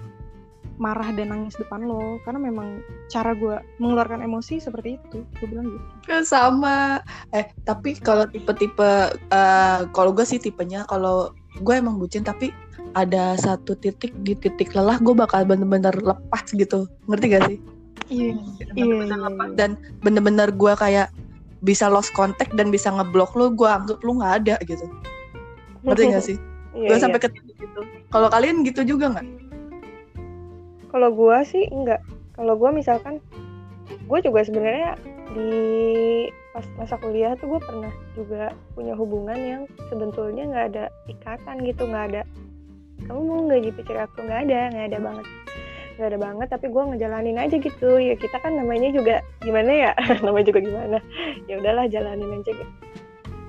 marah 0.77 1.09
dan 1.17 1.33
nangis 1.33 1.57
depan 1.57 1.89
lo 1.89 2.21
karena 2.29 2.53
memang 2.53 2.85
cara 3.09 3.33
gue 3.33 3.57
mengeluarkan 3.81 4.21
emosi 4.21 4.61
seperti 4.61 5.01
itu. 5.01 5.25
Gue 5.41 5.47
bilang 5.49 5.73
gitu. 5.73 5.87
Ya, 6.13 6.21
sama. 6.21 7.01
Eh 7.33 7.49
tapi 7.65 7.97
kalau 7.97 8.29
tipe-tipe 8.29 9.17
eh, 9.17 9.81
kalau 9.97 10.13
gue 10.13 10.29
sih 10.29 10.37
tipenya 10.37 10.85
kalau 10.85 11.33
gue 11.61 11.75
emang 11.77 11.97
bucin 11.97 12.25
tapi 12.25 12.53
ada 12.97 13.37
satu 13.37 13.77
titik 13.77 14.13
di 14.25 14.33
titik 14.37 14.73
lelah 14.73 14.97
gue 15.01 15.13
bakal 15.13 15.45
bener-bener 15.45 15.93
lepas 15.93 16.47
gitu. 16.53 16.89
Ngerti 17.09 17.27
gak 17.37 17.45
sih? 17.49 17.59
Iya 18.07 18.39
bener-bener 18.73 19.19
iya, 19.19 19.27
lepas. 19.27 19.47
iya. 19.51 19.57
dan 19.59 19.71
bener-bener 20.01 20.49
gue 20.55 20.73
kayak 20.79 21.09
bisa 21.65 21.91
lost 21.91 22.15
contact 22.15 22.55
dan 22.55 22.71
bisa 22.71 22.93
ngeblok 22.93 23.35
lo 23.35 23.51
gue 23.51 23.67
anggap 23.67 23.99
lo 24.01 24.13
nggak 24.21 24.35
ada 24.45 24.57
gitu. 24.65 24.87
Ngerti 25.85 26.03
gak 26.13 26.25
sih? 26.25 26.39
Iya, 26.77 26.89
gue 26.93 26.97
iya. 26.97 27.03
sampai 27.03 27.21
ke 27.21 27.29
titik 27.33 27.57
itu. 27.57 27.81
Kalau 28.13 28.29
kalian 28.29 28.65
gitu 28.65 28.85
juga 28.85 29.13
nggak? 29.17 29.27
Kalau 30.97 31.13
gua 31.13 31.45
sih 31.45 31.69
enggak. 31.69 32.01
Kalau 32.33 32.57
gua 32.57 32.73
misalkan 32.73 33.21
gue 33.87 34.19
juga 34.23 34.41
sebenarnya 34.47 34.97
di 35.35 35.51
pas 36.57 36.65
masa 36.81 36.97
kuliah 36.97 37.37
tuh 37.37 37.53
gue 37.53 37.61
pernah 37.61 37.93
juga 38.17 38.57
punya 38.73 38.97
hubungan 38.97 39.37
yang 39.37 39.63
sebetulnya 39.93 40.49
nggak 40.49 40.67
ada 40.73 40.85
ikatan 41.05 41.61
gitu 41.69 41.85
nggak 41.85 42.05
ada 42.17 42.23
kamu 43.05 43.21
mau 43.29 43.41
nggak 43.45 43.61
jadi 43.61 43.75
pacar 43.77 43.97
aku? 44.09 44.17
Nggak 44.25 44.41
ada 44.49 44.61
nggak 44.73 44.87
ada 44.89 44.99
banget. 44.99 45.27
Nggak 45.97 46.09
ada 46.09 46.19
banget 46.19 46.49
tapi 46.49 46.67
gue 46.73 46.83
ngejalanin 46.89 47.39
aja 47.39 47.57
gitu. 47.61 47.91
Ya 48.01 48.15
kita 48.17 48.37
kan 48.41 48.53
namanya 48.57 48.89
juga 48.91 49.21
gimana 49.45 49.71
ya? 49.71 49.91
Namanya 50.25 50.47
juga 50.49 50.61
gimana? 50.65 50.99
Ya 51.47 51.55
udahlah 51.61 51.87
jalanin 51.93 52.41
aja 52.41 52.51
gitu. 52.51 52.75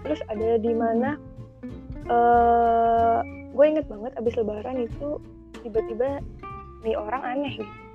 Terus 0.03 0.19
ada 0.27 0.59
di 0.59 0.73
mana 0.75 1.09
eh 2.07 3.17
gue 3.51 3.65
inget 3.65 3.87
banget 3.89 4.11
abis 4.15 4.37
lebaran 4.37 4.77
itu 4.85 5.19
tiba-tiba 5.65 6.21
nih 6.85 6.95
orang 6.95 7.23
aneh 7.25 7.53
gitu 7.57 7.86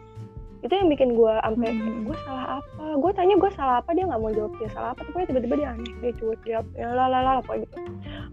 itu 0.63 0.73
yang 0.73 0.87
bikin 0.87 1.19
gue 1.19 1.35
sampai 1.43 1.75
Hmm. 1.75 2.07
gue 2.07 2.17
salah 2.23 2.63
apa? 2.63 2.85
Gue 2.95 3.11
tanya 3.19 3.35
gue 3.35 3.51
salah 3.51 3.77
apa 3.83 3.91
dia 3.99 4.05
nggak 4.07 4.21
mau 4.23 4.31
jawab 4.31 4.53
dia 4.63 4.71
salah 4.71 4.91
apa 4.95 5.03
tapi 5.03 5.27
tiba-tiba 5.27 5.55
dia 5.59 5.69
aneh 5.75 5.93
dia 5.99 6.13
cuek 6.15 6.41
dia 6.47 6.59
ya 6.79 6.89
lah 6.95 7.11
lah 7.11 7.21
lah 7.21 7.35
apa 7.43 7.53
gitu. 7.59 7.77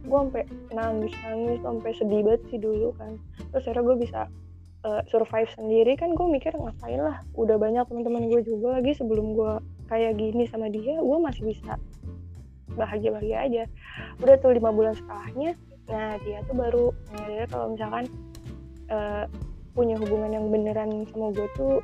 Gue 0.05 0.17
sampai 0.29 0.43
nangis 0.69 1.13
nangis 1.25 1.59
sampai 1.65 1.91
sedih 1.97 2.21
banget 2.21 2.41
sih 2.53 2.59
dulu 2.61 2.93
kan. 3.01 3.17
Terus 3.49 3.65
akhirnya 3.65 3.83
gue 3.89 3.97
bisa 3.97 4.21
uh, 4.85 5.01
survive 5.09 5.49
sendiri 5.57 5.97
kan 5.97 6.13
gue 6.13 6.27
mikir 6.29 6.53
ngapain 6.53 7.01
lah 7.01 7.17
udah 7.33 7.57
banyak 7.57 7.83
teman-teman 7.89 8.29
gue 8.29 8.41
juga 8.45 8.77
lagi 8.77 8.93
sebelum 8.93 9.33
gue 9.33 9.53
kayak 9.89 10.21
gini 10.21 10.45
sama 10.45 10.69
dia 10.69 11.01
gue 11.01 11.17
masih 11.17 11.49
bisa 11.49 11.81
bahagia 12.77 13.09
bahagia 13.09 13.37
aja. 13.41 13.63
Udah 14.21 14.37
tuh 14.37 14.53
lima 14.53 14.69
bulan 14.69 14.93
setelahnya 14.93 15.57
nah 15.89 16.21
dia 16.21 16.45
tuh 16.45 16.53
baru 16.53 16.85
menyadari 17.09 17.49
kalau 17.49 17.73
misalkan 17.73 18.05
uh, 18.93 19.25
punya 19.73 19.97
hubungan 19.97 20.29
yang 20.37 20.45
beneran 20.53 21.01
sama 21.09 21.33
gue 21.33 21.49
tuh 21.57 21.81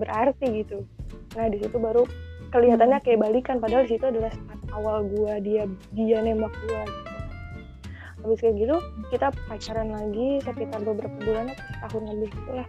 berarti 0.00 0.64
gitu. 0.64 0.88
Nah 1.36 1.46
di 1.52 1.60
situ 1.60 1.76
baru 1.76 2.08
kelihatannya 2.50 2.98
kayak 3.04 3.20
balikan 3.20 3.62
padahal 3.62 3.86
di 3.86 3.94
situ 3.94 4.08
adalah 4.08 4.32
start 4.32 4.62
awal 4.74 5.06
gue 5.06 5.32
dia 5.44 5.64
dia 5.94 6.18
nembak 6.24 6.50
gue 6.66 6.82
gitu. 6.88 7.12
Habis 8.20 8.38
kayak 8.42 8.54
gitu 8.58 8.76
kita 9.12 9.28
pacaran 9.48 9.88
lagi 9.92 10.40
sekitar 10.44 10.80
beberapa 10.82 11.16
bulan 11.22 11.52
atau 11.52 11.64
setahun 12.00 12.04
lebih 12.16 12.30
itulah 12.32 12.68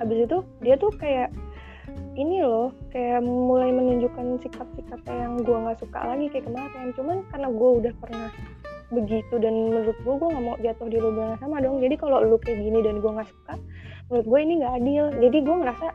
habis 0.00 0.18
itu 0.24 0.38
dia 0.64 0.74
tuh 0.80 0.90
kayak 0.98 1.30
ini 2.16 2.44
loh 2.44 2.72
kayak 2.92 3.24
mulai 3.24 3.72
menunjukkan 3.72 4.40
sikap-sikap 4.44 5.00
yang 5.08 5.40
gue 5.40 5.56
nggak 5.56 5.80
suka 5.80 6.00
lagi 6.04 6.28
kayak 6.28 6.46
kemarin. 6.48 6.92
Cuman 6.96 7.16
karena 7.32 7.48
gue 7.48 7.70
udah 7.82 7.92
pernah 7.98 8.30
begitu 8.92 9.34
dan 9.40 9.72
menurut 9.72 9.96
gue 10.04 10.14
gue 10.20 10.28
nggak 10.28 10.44
mau 10.44 10.56
jatuh 10.60 10.88
di 10.92 10.98
lubang 11.00 11.36
sama 11.40 11.56
dong. 11.64 11.80
Jadi 11.80 11.94
kalau 11.96 12.20
lu 12.20 12.36
kayak 12.36 12.60
gini 12.60 12.84
dan 12.84 13.00
gue 13.00 13.10
nggak 13.10 13.28
suka 13.28 13.54
menurut 14.12 14.26
gue 14.28 14.40
ini 14.44 14.52
nggak 14.60 14.74
adil. 14.76 15.04
Jadi 15.20 15.38
gue 15.40 15.56
ngerasa 15.64 15.88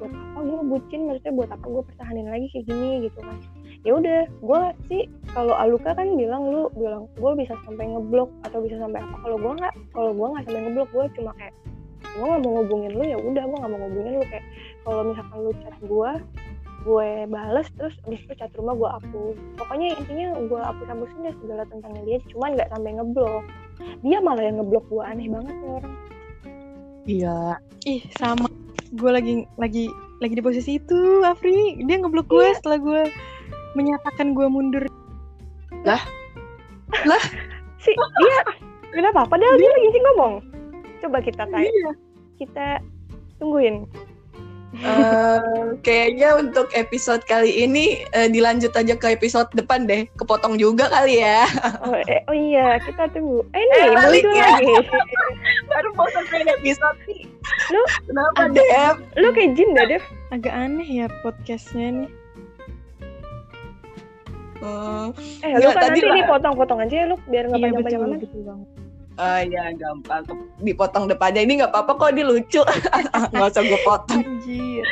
buat 0.00 0.12
apa 0.16 0.38
gue 0.40 0.60
bucin 0.64 1.00
maksudnya 1.04 1.34
buat 1.36 1.50
apa 1.52 1.66
gue 1.68 1.82
pertahanin 1.92 2.28
lagi 2.32 2.46
kayak 2.56 2.66
gini 2.72 2.90
gitu 3.04 3.18
kan. 3.20 3.36
Ya 3.84 3.92
udah 3.96 4.20
gue 4.28 4.60
sih 4.88 5.02
kalau 5.36 5.52
Aluka 5.52 5.92
kan 5.92 6.08
bilang 6.16 6.48
lu 6.48 6.72
bilang 6.72 7.04
gue 7.20 7.32
bisa 7.36 7.52
sampai 7.68 7.84
ngeblok 7.84 8.32
atau 8.48 8.64
bisa 8.64 8.80
sampai 8.80 9.04
apa. 9.04 9.16
Kalau 9.20 9.36
gue 9.36 9.52
nggak 9.60 9.74
kalau 9.92 10.10
gue 10.16 10.26
nggak 10.32 10.44
sampai 10.48 10.60
ngeblok 10.64 10.88
gue 10.96 11.04
cuma 11.20 11.30
kayak 11.36 11.54
gue 12.00 12.24
nggak 12.26 12.42
mau 12.42 12.52
ngubungin 12.58 12.92
lu 12.96 13.04
ya 13.04 13.18
udah 13.20 13.44
gue 13.44 13.56
nggak 13.60 13.70
mau 13.70 13.80
ngubungin 13.84 14.12
lu. 14.16 14.24
Kayak 14.24 14.46
kalau 14.88 15.02
misalkan 15.04 15.38
lu 15.44 15.52
chat 15.60 15.76
gue 15.84 16.10
gue 16.80 17.08
bales 17.28 17.68
terus 17.76 17.92
abis 18.08 18.20
itu 18.24 18.34
chat 18.40 18.52
rumah 18.56 18.72
gue 18.72 18.88
hapus. 18.88 19.36
Pokoknya 19.60 19.86
intinya 20.00 20.26
gue 20.40 20.60
hapus 20.64 20.86
hapusin 20.88 21.28
deh 21.28 21.34
segala 21.44 21.62
tentangnya 21.68 22.02
dia 22.08 22.18
cuman 22.32 22.56
nggak 22.56 22.70
sampai 22.72 22.90
ngeblok. 22.96 23.44
Dia 24.00 24.18
malah 24.24 24.44
yang 24.48 24.56
ngeblok 24.64 24.84
gue 24.88 25.02
aneh 25.04 25.28
banget 25.28 25.54
nih 25.60 25.70
orang. 25.76 25.94
Iya. 27.08 27.56
ih 27.88 28.04
sama 28.20 28.49
gue 28.90 29.10
lagi 29.10 29.34
lagi 29.54 29.86
lagi 30.18 30.34
di 30.34 30.42
posisi 30.42 30.76
itu 30.76 31.22
Afri. 31.22 31.78
Dia 31.86 31.96
ngeblok 32.02 32.26
gue 32.26 32.46
Iya. 32.50 32.56
setelah 32.58 32.78
gue 32.82 33.02
menyatakan 33.78 34.34
gue 34.34 34.46
mundur. 34.50 34.84
Si 37.80 37.90
dia 37.94 38.38
kenapa 38.92 39.24
padahal 39.24 39.56
dia 39.56 39.70
lagi 39.70 39.88
sih 39.94 40.02
ngomong. 40.10 40.34
Coba 41.00 41.18
kita 41.22 41.46
kayak 41.48 41.70
Iya. 41.70 41.92
kita 42.36 42.66
tungguin 43.40 43.86
Eh, 44.72 45.38
kayaknya 45.80 46.38
untuk 46.38 46.70
episode 46.72 47.18
kali 47.24 47.50
ini 47.60 48.06
eh, 48.08 48.26
dilanjut 48.26 48.70
aja 48.70 48.94
ke 48.94 49.10
episode 49.10 49.50
depan 49.50 49.82
deh. 49.82 50.06
Kepotong 50.14 50.54
juga 50.56 50.86
kali 50.86 51.18
ya. 51.18 51.42
oh, 51.84 51.98
eh, 52.00 52.22
oh 52.24 52.32
iya 52.32 52.78
kita 52.78 53.10
tunggu 53.10 53.42
eh 53.50 53.58
Eh, 53.58 53.66
nih 53.66 53.88
balik 53.92 54.22
muncul 54.22 54.38
ya. 54.38 54.48
lagi 54.52 54.74
Baru 55.70 55.88
mau 55.92 56.06
sampai 56.08 56.46
episode 56.48 56.98
nih. 57.04 57.22
Lu 57.68 57.82
kenapa 58.04 58.38
ada- 58.40 58.54
Dep? 58.54 58.96
lu 59.16 59.28
kayak 59.30 59.50
jin 59.52 59.70
dah 59.72 59.86
Dev 59.86 60.04
agak 60.30 60.54
aneh 60.54 60.86
ya 60.86 61.06
podcastnya 61.20 61.88
nih 61.96 62.10
eh 64.60 65.06
Nggak, 65.42 65.58
lu 65.58 65.68
kan 65.68 65.82
tadi 65.82 65.88
nanti 65.90 66.04
lah. 66.04 66.16
dipotong-potong 66.20 66.78
aja 66.80 66.94
ya 66.94 67.06
lu 67.08 67.16
biar 67.26 67.44
nggak 67.48 67.58
iya 67.58 67.64
panjang-panjang 67.66 68.02
banget 68.04 68.20
oh 69.16 69.40
ya 69.42 69.72
gampang. 69.72 70.22
Dipotong 70.58 71.06
depannya 71.06 71.40
ini 71.40 71.58
nggak 71.58 71.72
apa-apa 71.72 71.92
kok, 71.96 72.10
ini 72.12 72.22
lucu. 72.22 72.62
Nggak 73.32 73.48
usah 73.50 73.62
gue 73.62 73.80
potong. 73.82 74.22
anjir 74.22 74.84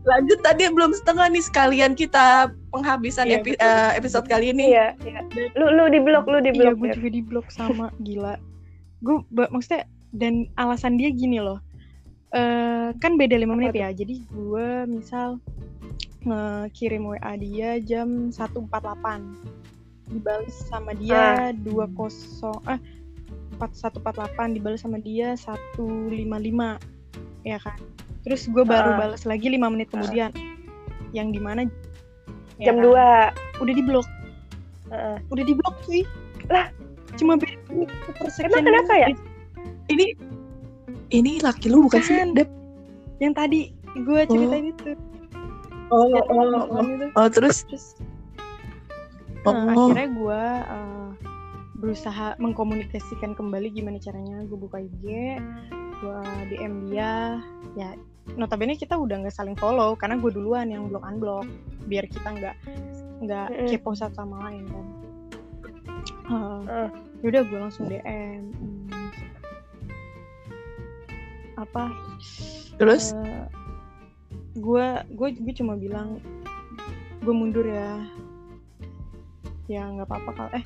Lanjut 0.00 0.40
tadi 0.40 0.64
belum 0.64 0.96
setengah 0.96 1.28
nih 1.28 1.44
sekalian 1.44 1.92
kita 1.92 2.48
penghabisan 2.72 3.28
Iya, 3.28 3.36
epi- 3.36 3.52
betul. 3.52 3.68
eh, 3.68 3.90
episode 3.94 4.26
kali 4.26 4.46
ini. 4.48 4.72
iya 4.72 4.96
iya 5.04 5.20
lu 5.52 5.68
lu 5.68 5.92
di 5.92 6.00
blok 6.00 6.24
lu 6.24 6.40
di 6.40 6.56
iya 6.56 6.72
blok 6.72 6.76
gue 6.78 6.88
Dev. 6.88 6.96
juga 6.96 7.08
di 7.12 7.20
blok 7.20 7.46
sama 7.52 7.92
gila 8.00 8.40
gue 9.04 9.20
maksudnya 9.52 9.84
dan 10.16 10.48
alasan 10.56 10.96
dia 10.96 11.12
gini 11.12 11.36
loh 11.36 11.60
eh 12.32 12.96
kan 12.96 13.20
beda 13.20 13.36
lima 13.36 13.52
menit 13.52 13.76
ya 13.76 13.92
jadi 13.92 14.24
gue 14.24 14.68
misal 14.88 15.36
ngirim 16.24 17.04
WA 17.04 17.32
dia 17.36 17.76
jam 17.78 18.32
1.48 18.32 19.59
dibalas 20.10 20.54
sama 20.66 20.92
dia 20.92 21.54
20 21.62 21.94
eh 22.68 22.80
4148 23.58 24.56
dibalas 24.56 24.80
sama 24.80 24.98
dia 24.98 25.36
155 25.36 26.16
ya 27.42 27.58
kan 27.58 27.78
terus 28.20 28.44
gue 28.46 28.64
baru 28.64 28.90
Ah. 28.94 28.98
balas 28.98 29.22
lagi 29.24 29.48
lima 29.48 29.68
menit 29.68 29.88
kemudian 29.88 30.32
yang 31.12 31.30
di 31.30 31.38
mana 31.38 31.64
ya 32.58 32.70
jam 32.70 32.78
kan, 32.78 33.32
2 33.58 33.62
udah 33.62 33.74
di 33.74 33.82
blok 33.82 34.08
Heeh. 34.90 35.16
udah 35.28 35.44
di 35.44 35.54
blok 35.54 35.74
cuy 35.84 36.02
Lah. 36.48 36.66
cuma 37.14 37.34
beda 37.36 37.54
persekian 38.16 38.50
Emang 38.50 38.64
kenapa 38.66 38.92
ya? 38.96 39.08
Ini 39.88 40.06
ini 41.10 41.42
laki 41.42 41.66
lu 41.66 41.86
bukan 41.86 41.98
sih, 42.00 42.14
Bukan. 42.14 42.38
Dep? 42.38 42.48
yang 43.18 43.34
tadi 43.34 43.74
gue 43.96 44.20
ceritain 44.24 44.70
itu 44.70 44.94
Oh, 45.90 46.06
oh, 46.06 46.22
oh. 46.22 46.46
telepon 46.70 46.86
itu. 46.88 47.06
Oh, 47.18 47.26
terus 47.26 47.66
terus 47.66 47.98
oh, 49.48 49.52
nah, 49.52 49.72
akhirnya 49.72 50.08
gue 50.12 50.42
uh, 50.68 51.08
berusaha 51.80 52.36
mengkomunikasikan 52.36 53.32
kembali 53.32 53.72
gimana 53.72 53.96
caranya 53.96 54.44
gue 54.44 54.58
buka 54.58 54.84
IG 54.84 55.04
gue 56.00 56.20
DM 56.48 56.88
dia. 56.88 57.40
Ya 57.76 57.92
notabene 58.36 58.76
kita 58.76 58.96
udah 58.96 59.20
nggak 59.24 59.34
saling 59.34 59.56
follow 59.56 59.96
karena 59.96 60.16
gue 60.20 60.30
duluan 60.32 60.68
yang 60.72 60.88
blok 60.88 61.04
unblock 61.04 61.48
biar 61.88 62.06
kita 62.08 62.30
nggak 62.30 62.56
nggak 63.20 63.48
kepo 63.68 63.92
satu 63.92 64.24
sama 64.24 64.48
lain 64.48 64.64
kan. 64.68 64.86
Uh, 66.30 66.62
Uh. 66.64 66.88
yaudah 67.20 67.42
gue 67.44 67.58
langsung 67.58 67.84
DM 67.90 68.54
Hmm. 68.54 68.88
apa? 71.60 71.92
Terus? 72.80 73.12
Gue 74.56 74.86
gue 75.12 75.28
gue 75.36 75.52
cuma 75.60 75.76
bilang 75.76 76.16
gue 77.20 77.34
mundur 77.36 77.68
ya 77.68 78.00
ya 79.70 79.86
nggak 79.86 80.10
apa-apa 80.10 80.30
kalau 80.34 80.50
eh 80.58 80.64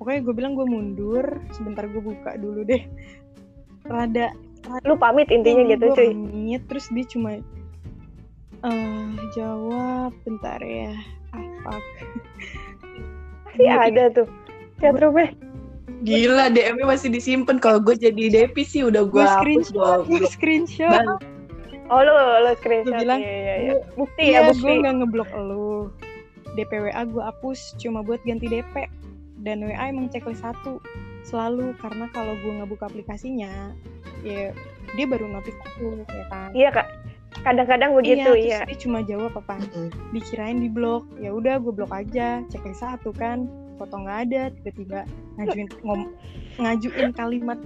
pokoknya 0.00 0.20
gue 0.24 0.34
bilang 0.34 0.52
gue 0.56 0.64
mundur. 0.64 1.26
Sebentar 1.52 1.84
gue 1.84 2.00
buka 2.00 2.40
dulu 2.40 2.64
deh. 2.64 2.80
Rada 3.84 4.32
lu 4.84 4.94
pamit 4.98 5.28
intinya 5.32 5.64
gitu 5.64 5.92
gua 5.92 5.96
cuy. 5.96 6.10
pamit 6.12 6.62
terus 6.68 6.86
dia 6.92 7.04
cuma 7.08 7.30
eh 8.66 9.08
jawab 9.36 10.12
bentar 10.24 10.60
ya 10.64 10.92
ah 11.36 11.44
fuck. 11.64 11.84
Masih 13.54 13.68
ada 13.68 14.04
tuh. 14.12 14.28
Chat 14.78 14.94
rumah 14.98 15.28
gila 16.06 16.46
DM-nya 16.54 16.86
masih 16.86 17.10
disimpan. 17.10 17.58
Kalau 17.58 17.82
gue 17.82 17.98
jadi 17.98 18.30
Depi 18.30 18.62
sih 18.62 18.86
udah 18.86 19.02
gue 19.02 19.18
gue 19.18 19.26
screenshot 19.26 20.06
gue. 20.06 20.22
gue 20.22 20.30
screenshot. 20.30 20.86
Bang, 20.94 21.18
oh 21.90 22.00
lu 22.06 22.14
lu 22.14 22.52
screenshot. 22.62 23.02
Bilang, 23.02 23.18
iya 23.18 23.34
iya 23.34 23.54
iya. 23.58 23.74
Bukti 23.98 24.24
ya 24.30 24.46
gue 24.46 24.54
bukti. 24.54 24.78
nggak 24.78 24.94
ngeblok 25.02 25.30
lu 25.34 25.90
DPWA 26.58 27.06
gue 27.06 27.22
hapus 27.22 27.78
cuma 27.78 28.02
buat 28.02 28.18
ganti 28.26 28.50
DP 28.50 28.90
dan 29.46 29.62
WA 29.62 29.84
emang 29.86 30.10
checklist 30.10 30.42
satu 30.42 30.82
selalu. 31.22 31.74
Karena 31.78 32.10
kalau 32.10 32.34
gue 32.42 32.50
nggak 32.58 32.70
buka 32.70 32.90
aplikasinya 32.90 33.70
ya 34.26 34.50
dia 34.98 35.06
baru 35.06 35.30
notif 35.30 35.54
aku 35.62 36.02
ya 36.02 36.24
kan? 36.26 36.50
Iya 36.50 36.70
kak. 36.74 36.88
Kadang-kadang 37.44 37.94
begitu 37.94 38.30
iya, 38.34 38.42
iya. 38.42 38.58
terus 38.66 38.68
dia 38.74 38.78
cuma 38.82 38.98
jawab 39.06 39.32
apa? 39.38 39.62
Mm-mm. 39.62 39.88
dikirain 40.10 40.58
di 40.58 40.66
blok. 40.66 41.06
Ya 41.22 41.30
udah 41.30 41.62
gue 41.62 41.70
blok 41.70 41.92
aja. 41.94 42.42
Checklist 42.50 42.82
satu 42.82 43.14
kan. 43.14 43.46
Foto 43.78 43.94
nggak 43.94 44.18
ada 44.26 44.42
tiba-tiba 44.58 45.06
ngajuin 45.38 45.68
ngom 45.86 46.00
ngajuin 46.58 47.10
kalimat. 47.14 47.58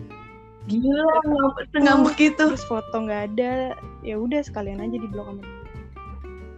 Gila, 0.69 1.09
ngambek 1.27 1.67
ngambek 1.75 2.15
gitu. 2.21 2.45
terus 2.53 2.69
foto 2.69 2.97
nggak 3.09 3.33
ada. 3.33 3.73
Ya 4.05 4.21
udah 4.21 4.45
sekalian 4.45 4.85
aja 4.85 5.01
di 5.01 5.09
blok 5.09 5.33
sama 5.33 5.41
dia. 5.41 5.57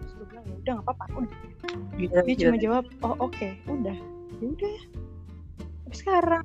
Terus 0.03 0.13
gue 0.19 0.27
bilang 0.27 0.45
ya 0.51 0.55
udah 0.59 0.73
nggak 0.75 0.87
apa-apa 0.91 1.05
udah 1.23 1.54
Gila, 1.95 2.21
dia 2.23 2.35
gila. 2.35 2.43
cuma 2.51 2.57
jawab 2.59 2.85
oh 3.03 3.15
oke 3.21 3.49
udah 3.67 3.97
ya 4.39 4.47
udah 4.47 4.77
Tapi 5.85 5.95
sekarang 5.95 6.45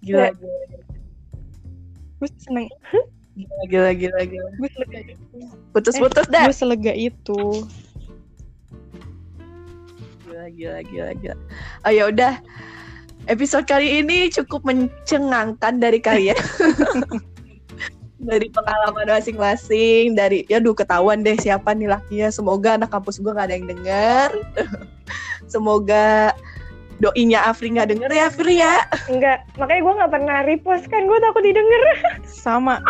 gila, 0.00 0.30
gue 2.18 2.28
seneng 2.40 2.66
gila, 3.36 3.62
gila, 3.68 3.90
gila, 3.94 4.20
gila. 4.24 4.48
gue 4.56 4.68
selega 4.72 4.98
itu 5.04 5.36
Putus-putus 5.70 6.26
dah. 6.28 6.48
gue 6.48 6.56
selega 6.56 6.92
itu 6.92 7.40
Gila, 10.28 10.44
gila, 10.54 10.78
gila, 10.84 11.10
gila. 11.18 11.36
Oh 11.82 11.90
ya 11.90 12.08
udah. 12.08 12.38
Episode 13.26 13.66
kali 13.66 14.00
ini 14.00 14.30
cukup 14.30 14.62
mencengangkan 14.62 15.82
dari 15.82 15.98
kalian. 15.98 16.38
dari 18.18 18.50
pengalaman 18.50 19.06
masing-masing, 19.14 20.18
dari 20.18 20.42
ya 20.50 20.58
duh 20.58 20.74
ketahuan 20.74 21.22
deh 21.22 21.38
siapa 21.38 21.70
nih 21.72 21.86
lakinya. 21.90 22.28
Semoga 22.34 22.74
anak 22.74 22.90
kampus 22.90 23.22
gue 23.22 23.30
gak 23.30 23.46
ada 23.48 23.54
yang 23.54 23.70
denger. 23.70 24.30
Semoga 25.52 26.34
doinya 26.98 27.46
Afri 27.46 27.70
nggak 27.70 27.94
denger 27.94 28.10
ya 28.10 28.26
Afri 28.26 28.58
ya. 28.58 28.74
enggak 29.06 29.46
makanya 29.54 29.80
gue 29.86 29.94
nggak 30.02 30.12
pernah 30.12 30.38
repost 30.42 30.84
kan 30.90 31.06
gue 31.06 31.18
takut 31.22 31.42
didengar 31.46 31.82
sama 32.26 32.82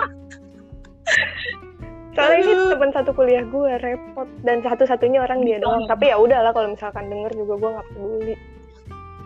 soalnya 2.16 2.38
ini 2.42 2.52
Aduh. 2.56 2.70
teman 2.74 2.90
satu 2.90 3.10
kuliah 3.14 3.44
gue 3.46 3.72
repot 3.78 4.26
dan 4.42 4.58
satu-satunya 4.64 5.22
orang 5.22 5.44
dia 5.46 5.62
doang 5.62 5.86
tapi 5.86 6.10
ya 6.10 6.18
udahlah 6.18 6.50
kalau 6.50 6.74
misalkan 6.74 7.06
denger 7.06 7.30
juga 7.36 7.54
gue 7.60 7.70
nggak 7.78 7.88
peduli 7.94 8.34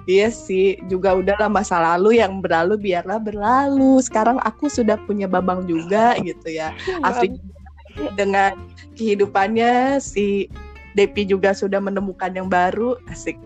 Iya 0.07 0.35
sih, 0.35 0.83
juga 0.91 1.15
udahlah 1.15 1.47
masa 1.47 1.79
lalu 1.79 2.19
yang 2.19 2.43
berlalu 2.43 2.91
biarlah 2.91 3.23
berlalu. 3.23 4.03
Sekarang 4.03 4.43
aku 4.43 4.67
sudah 4.67 4.99
punya 5.07 5.31
babang 5.31 5.63
juga 5.63 6.19
gitu 6.19 6.51
ya. 6.51 6.75
Afri 7.07 7.39
dengan 8.19 8.59
kehidupannya 8.99 10.03
si 10.03 10.51
Depi 10.99 11.25
juga 11.25 11.55
sudah 11.55 11.79
menemukan 11.79 12.35
yang 12.35 12.51
baru. 12.51 12.99
Asik. 13.09 13.39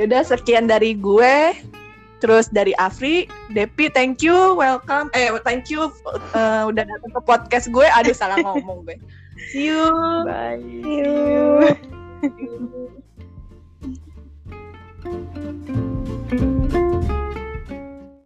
Yaudah 0.00 0.24
sekian 0.24 0.66
dari 0.66 0.96
gue. 0.96 1.54
Terus 2.20 2.52
dari 2.52 2.76
Afri, 2.76 3.24
Depi, 3.48 3.88
thank 3.88 4.20
you, 4.20 4.52
welcome. 4.52 5.08
Eh, 5.16 5.32
thank 5.40 5.72
you 5.72 5.88
uh, 6.36 6.68
udah 6.68 6.84
datang 6.84 7.12
ke 7.16 7.20
podcast 7.24 7.72
gue. 7.72 7.88
Aduh, 7.96 8.12
salah 8.12 8.36
ngomong 8.44 8.84
gue. 8.84 8.96
See 9.52 9.72
you. 9.72 9.88
bye 10.28 10.60
See 10.60 11.00
you. 11.00 11.16
See 12.20 12.44
you. 12.44 13.00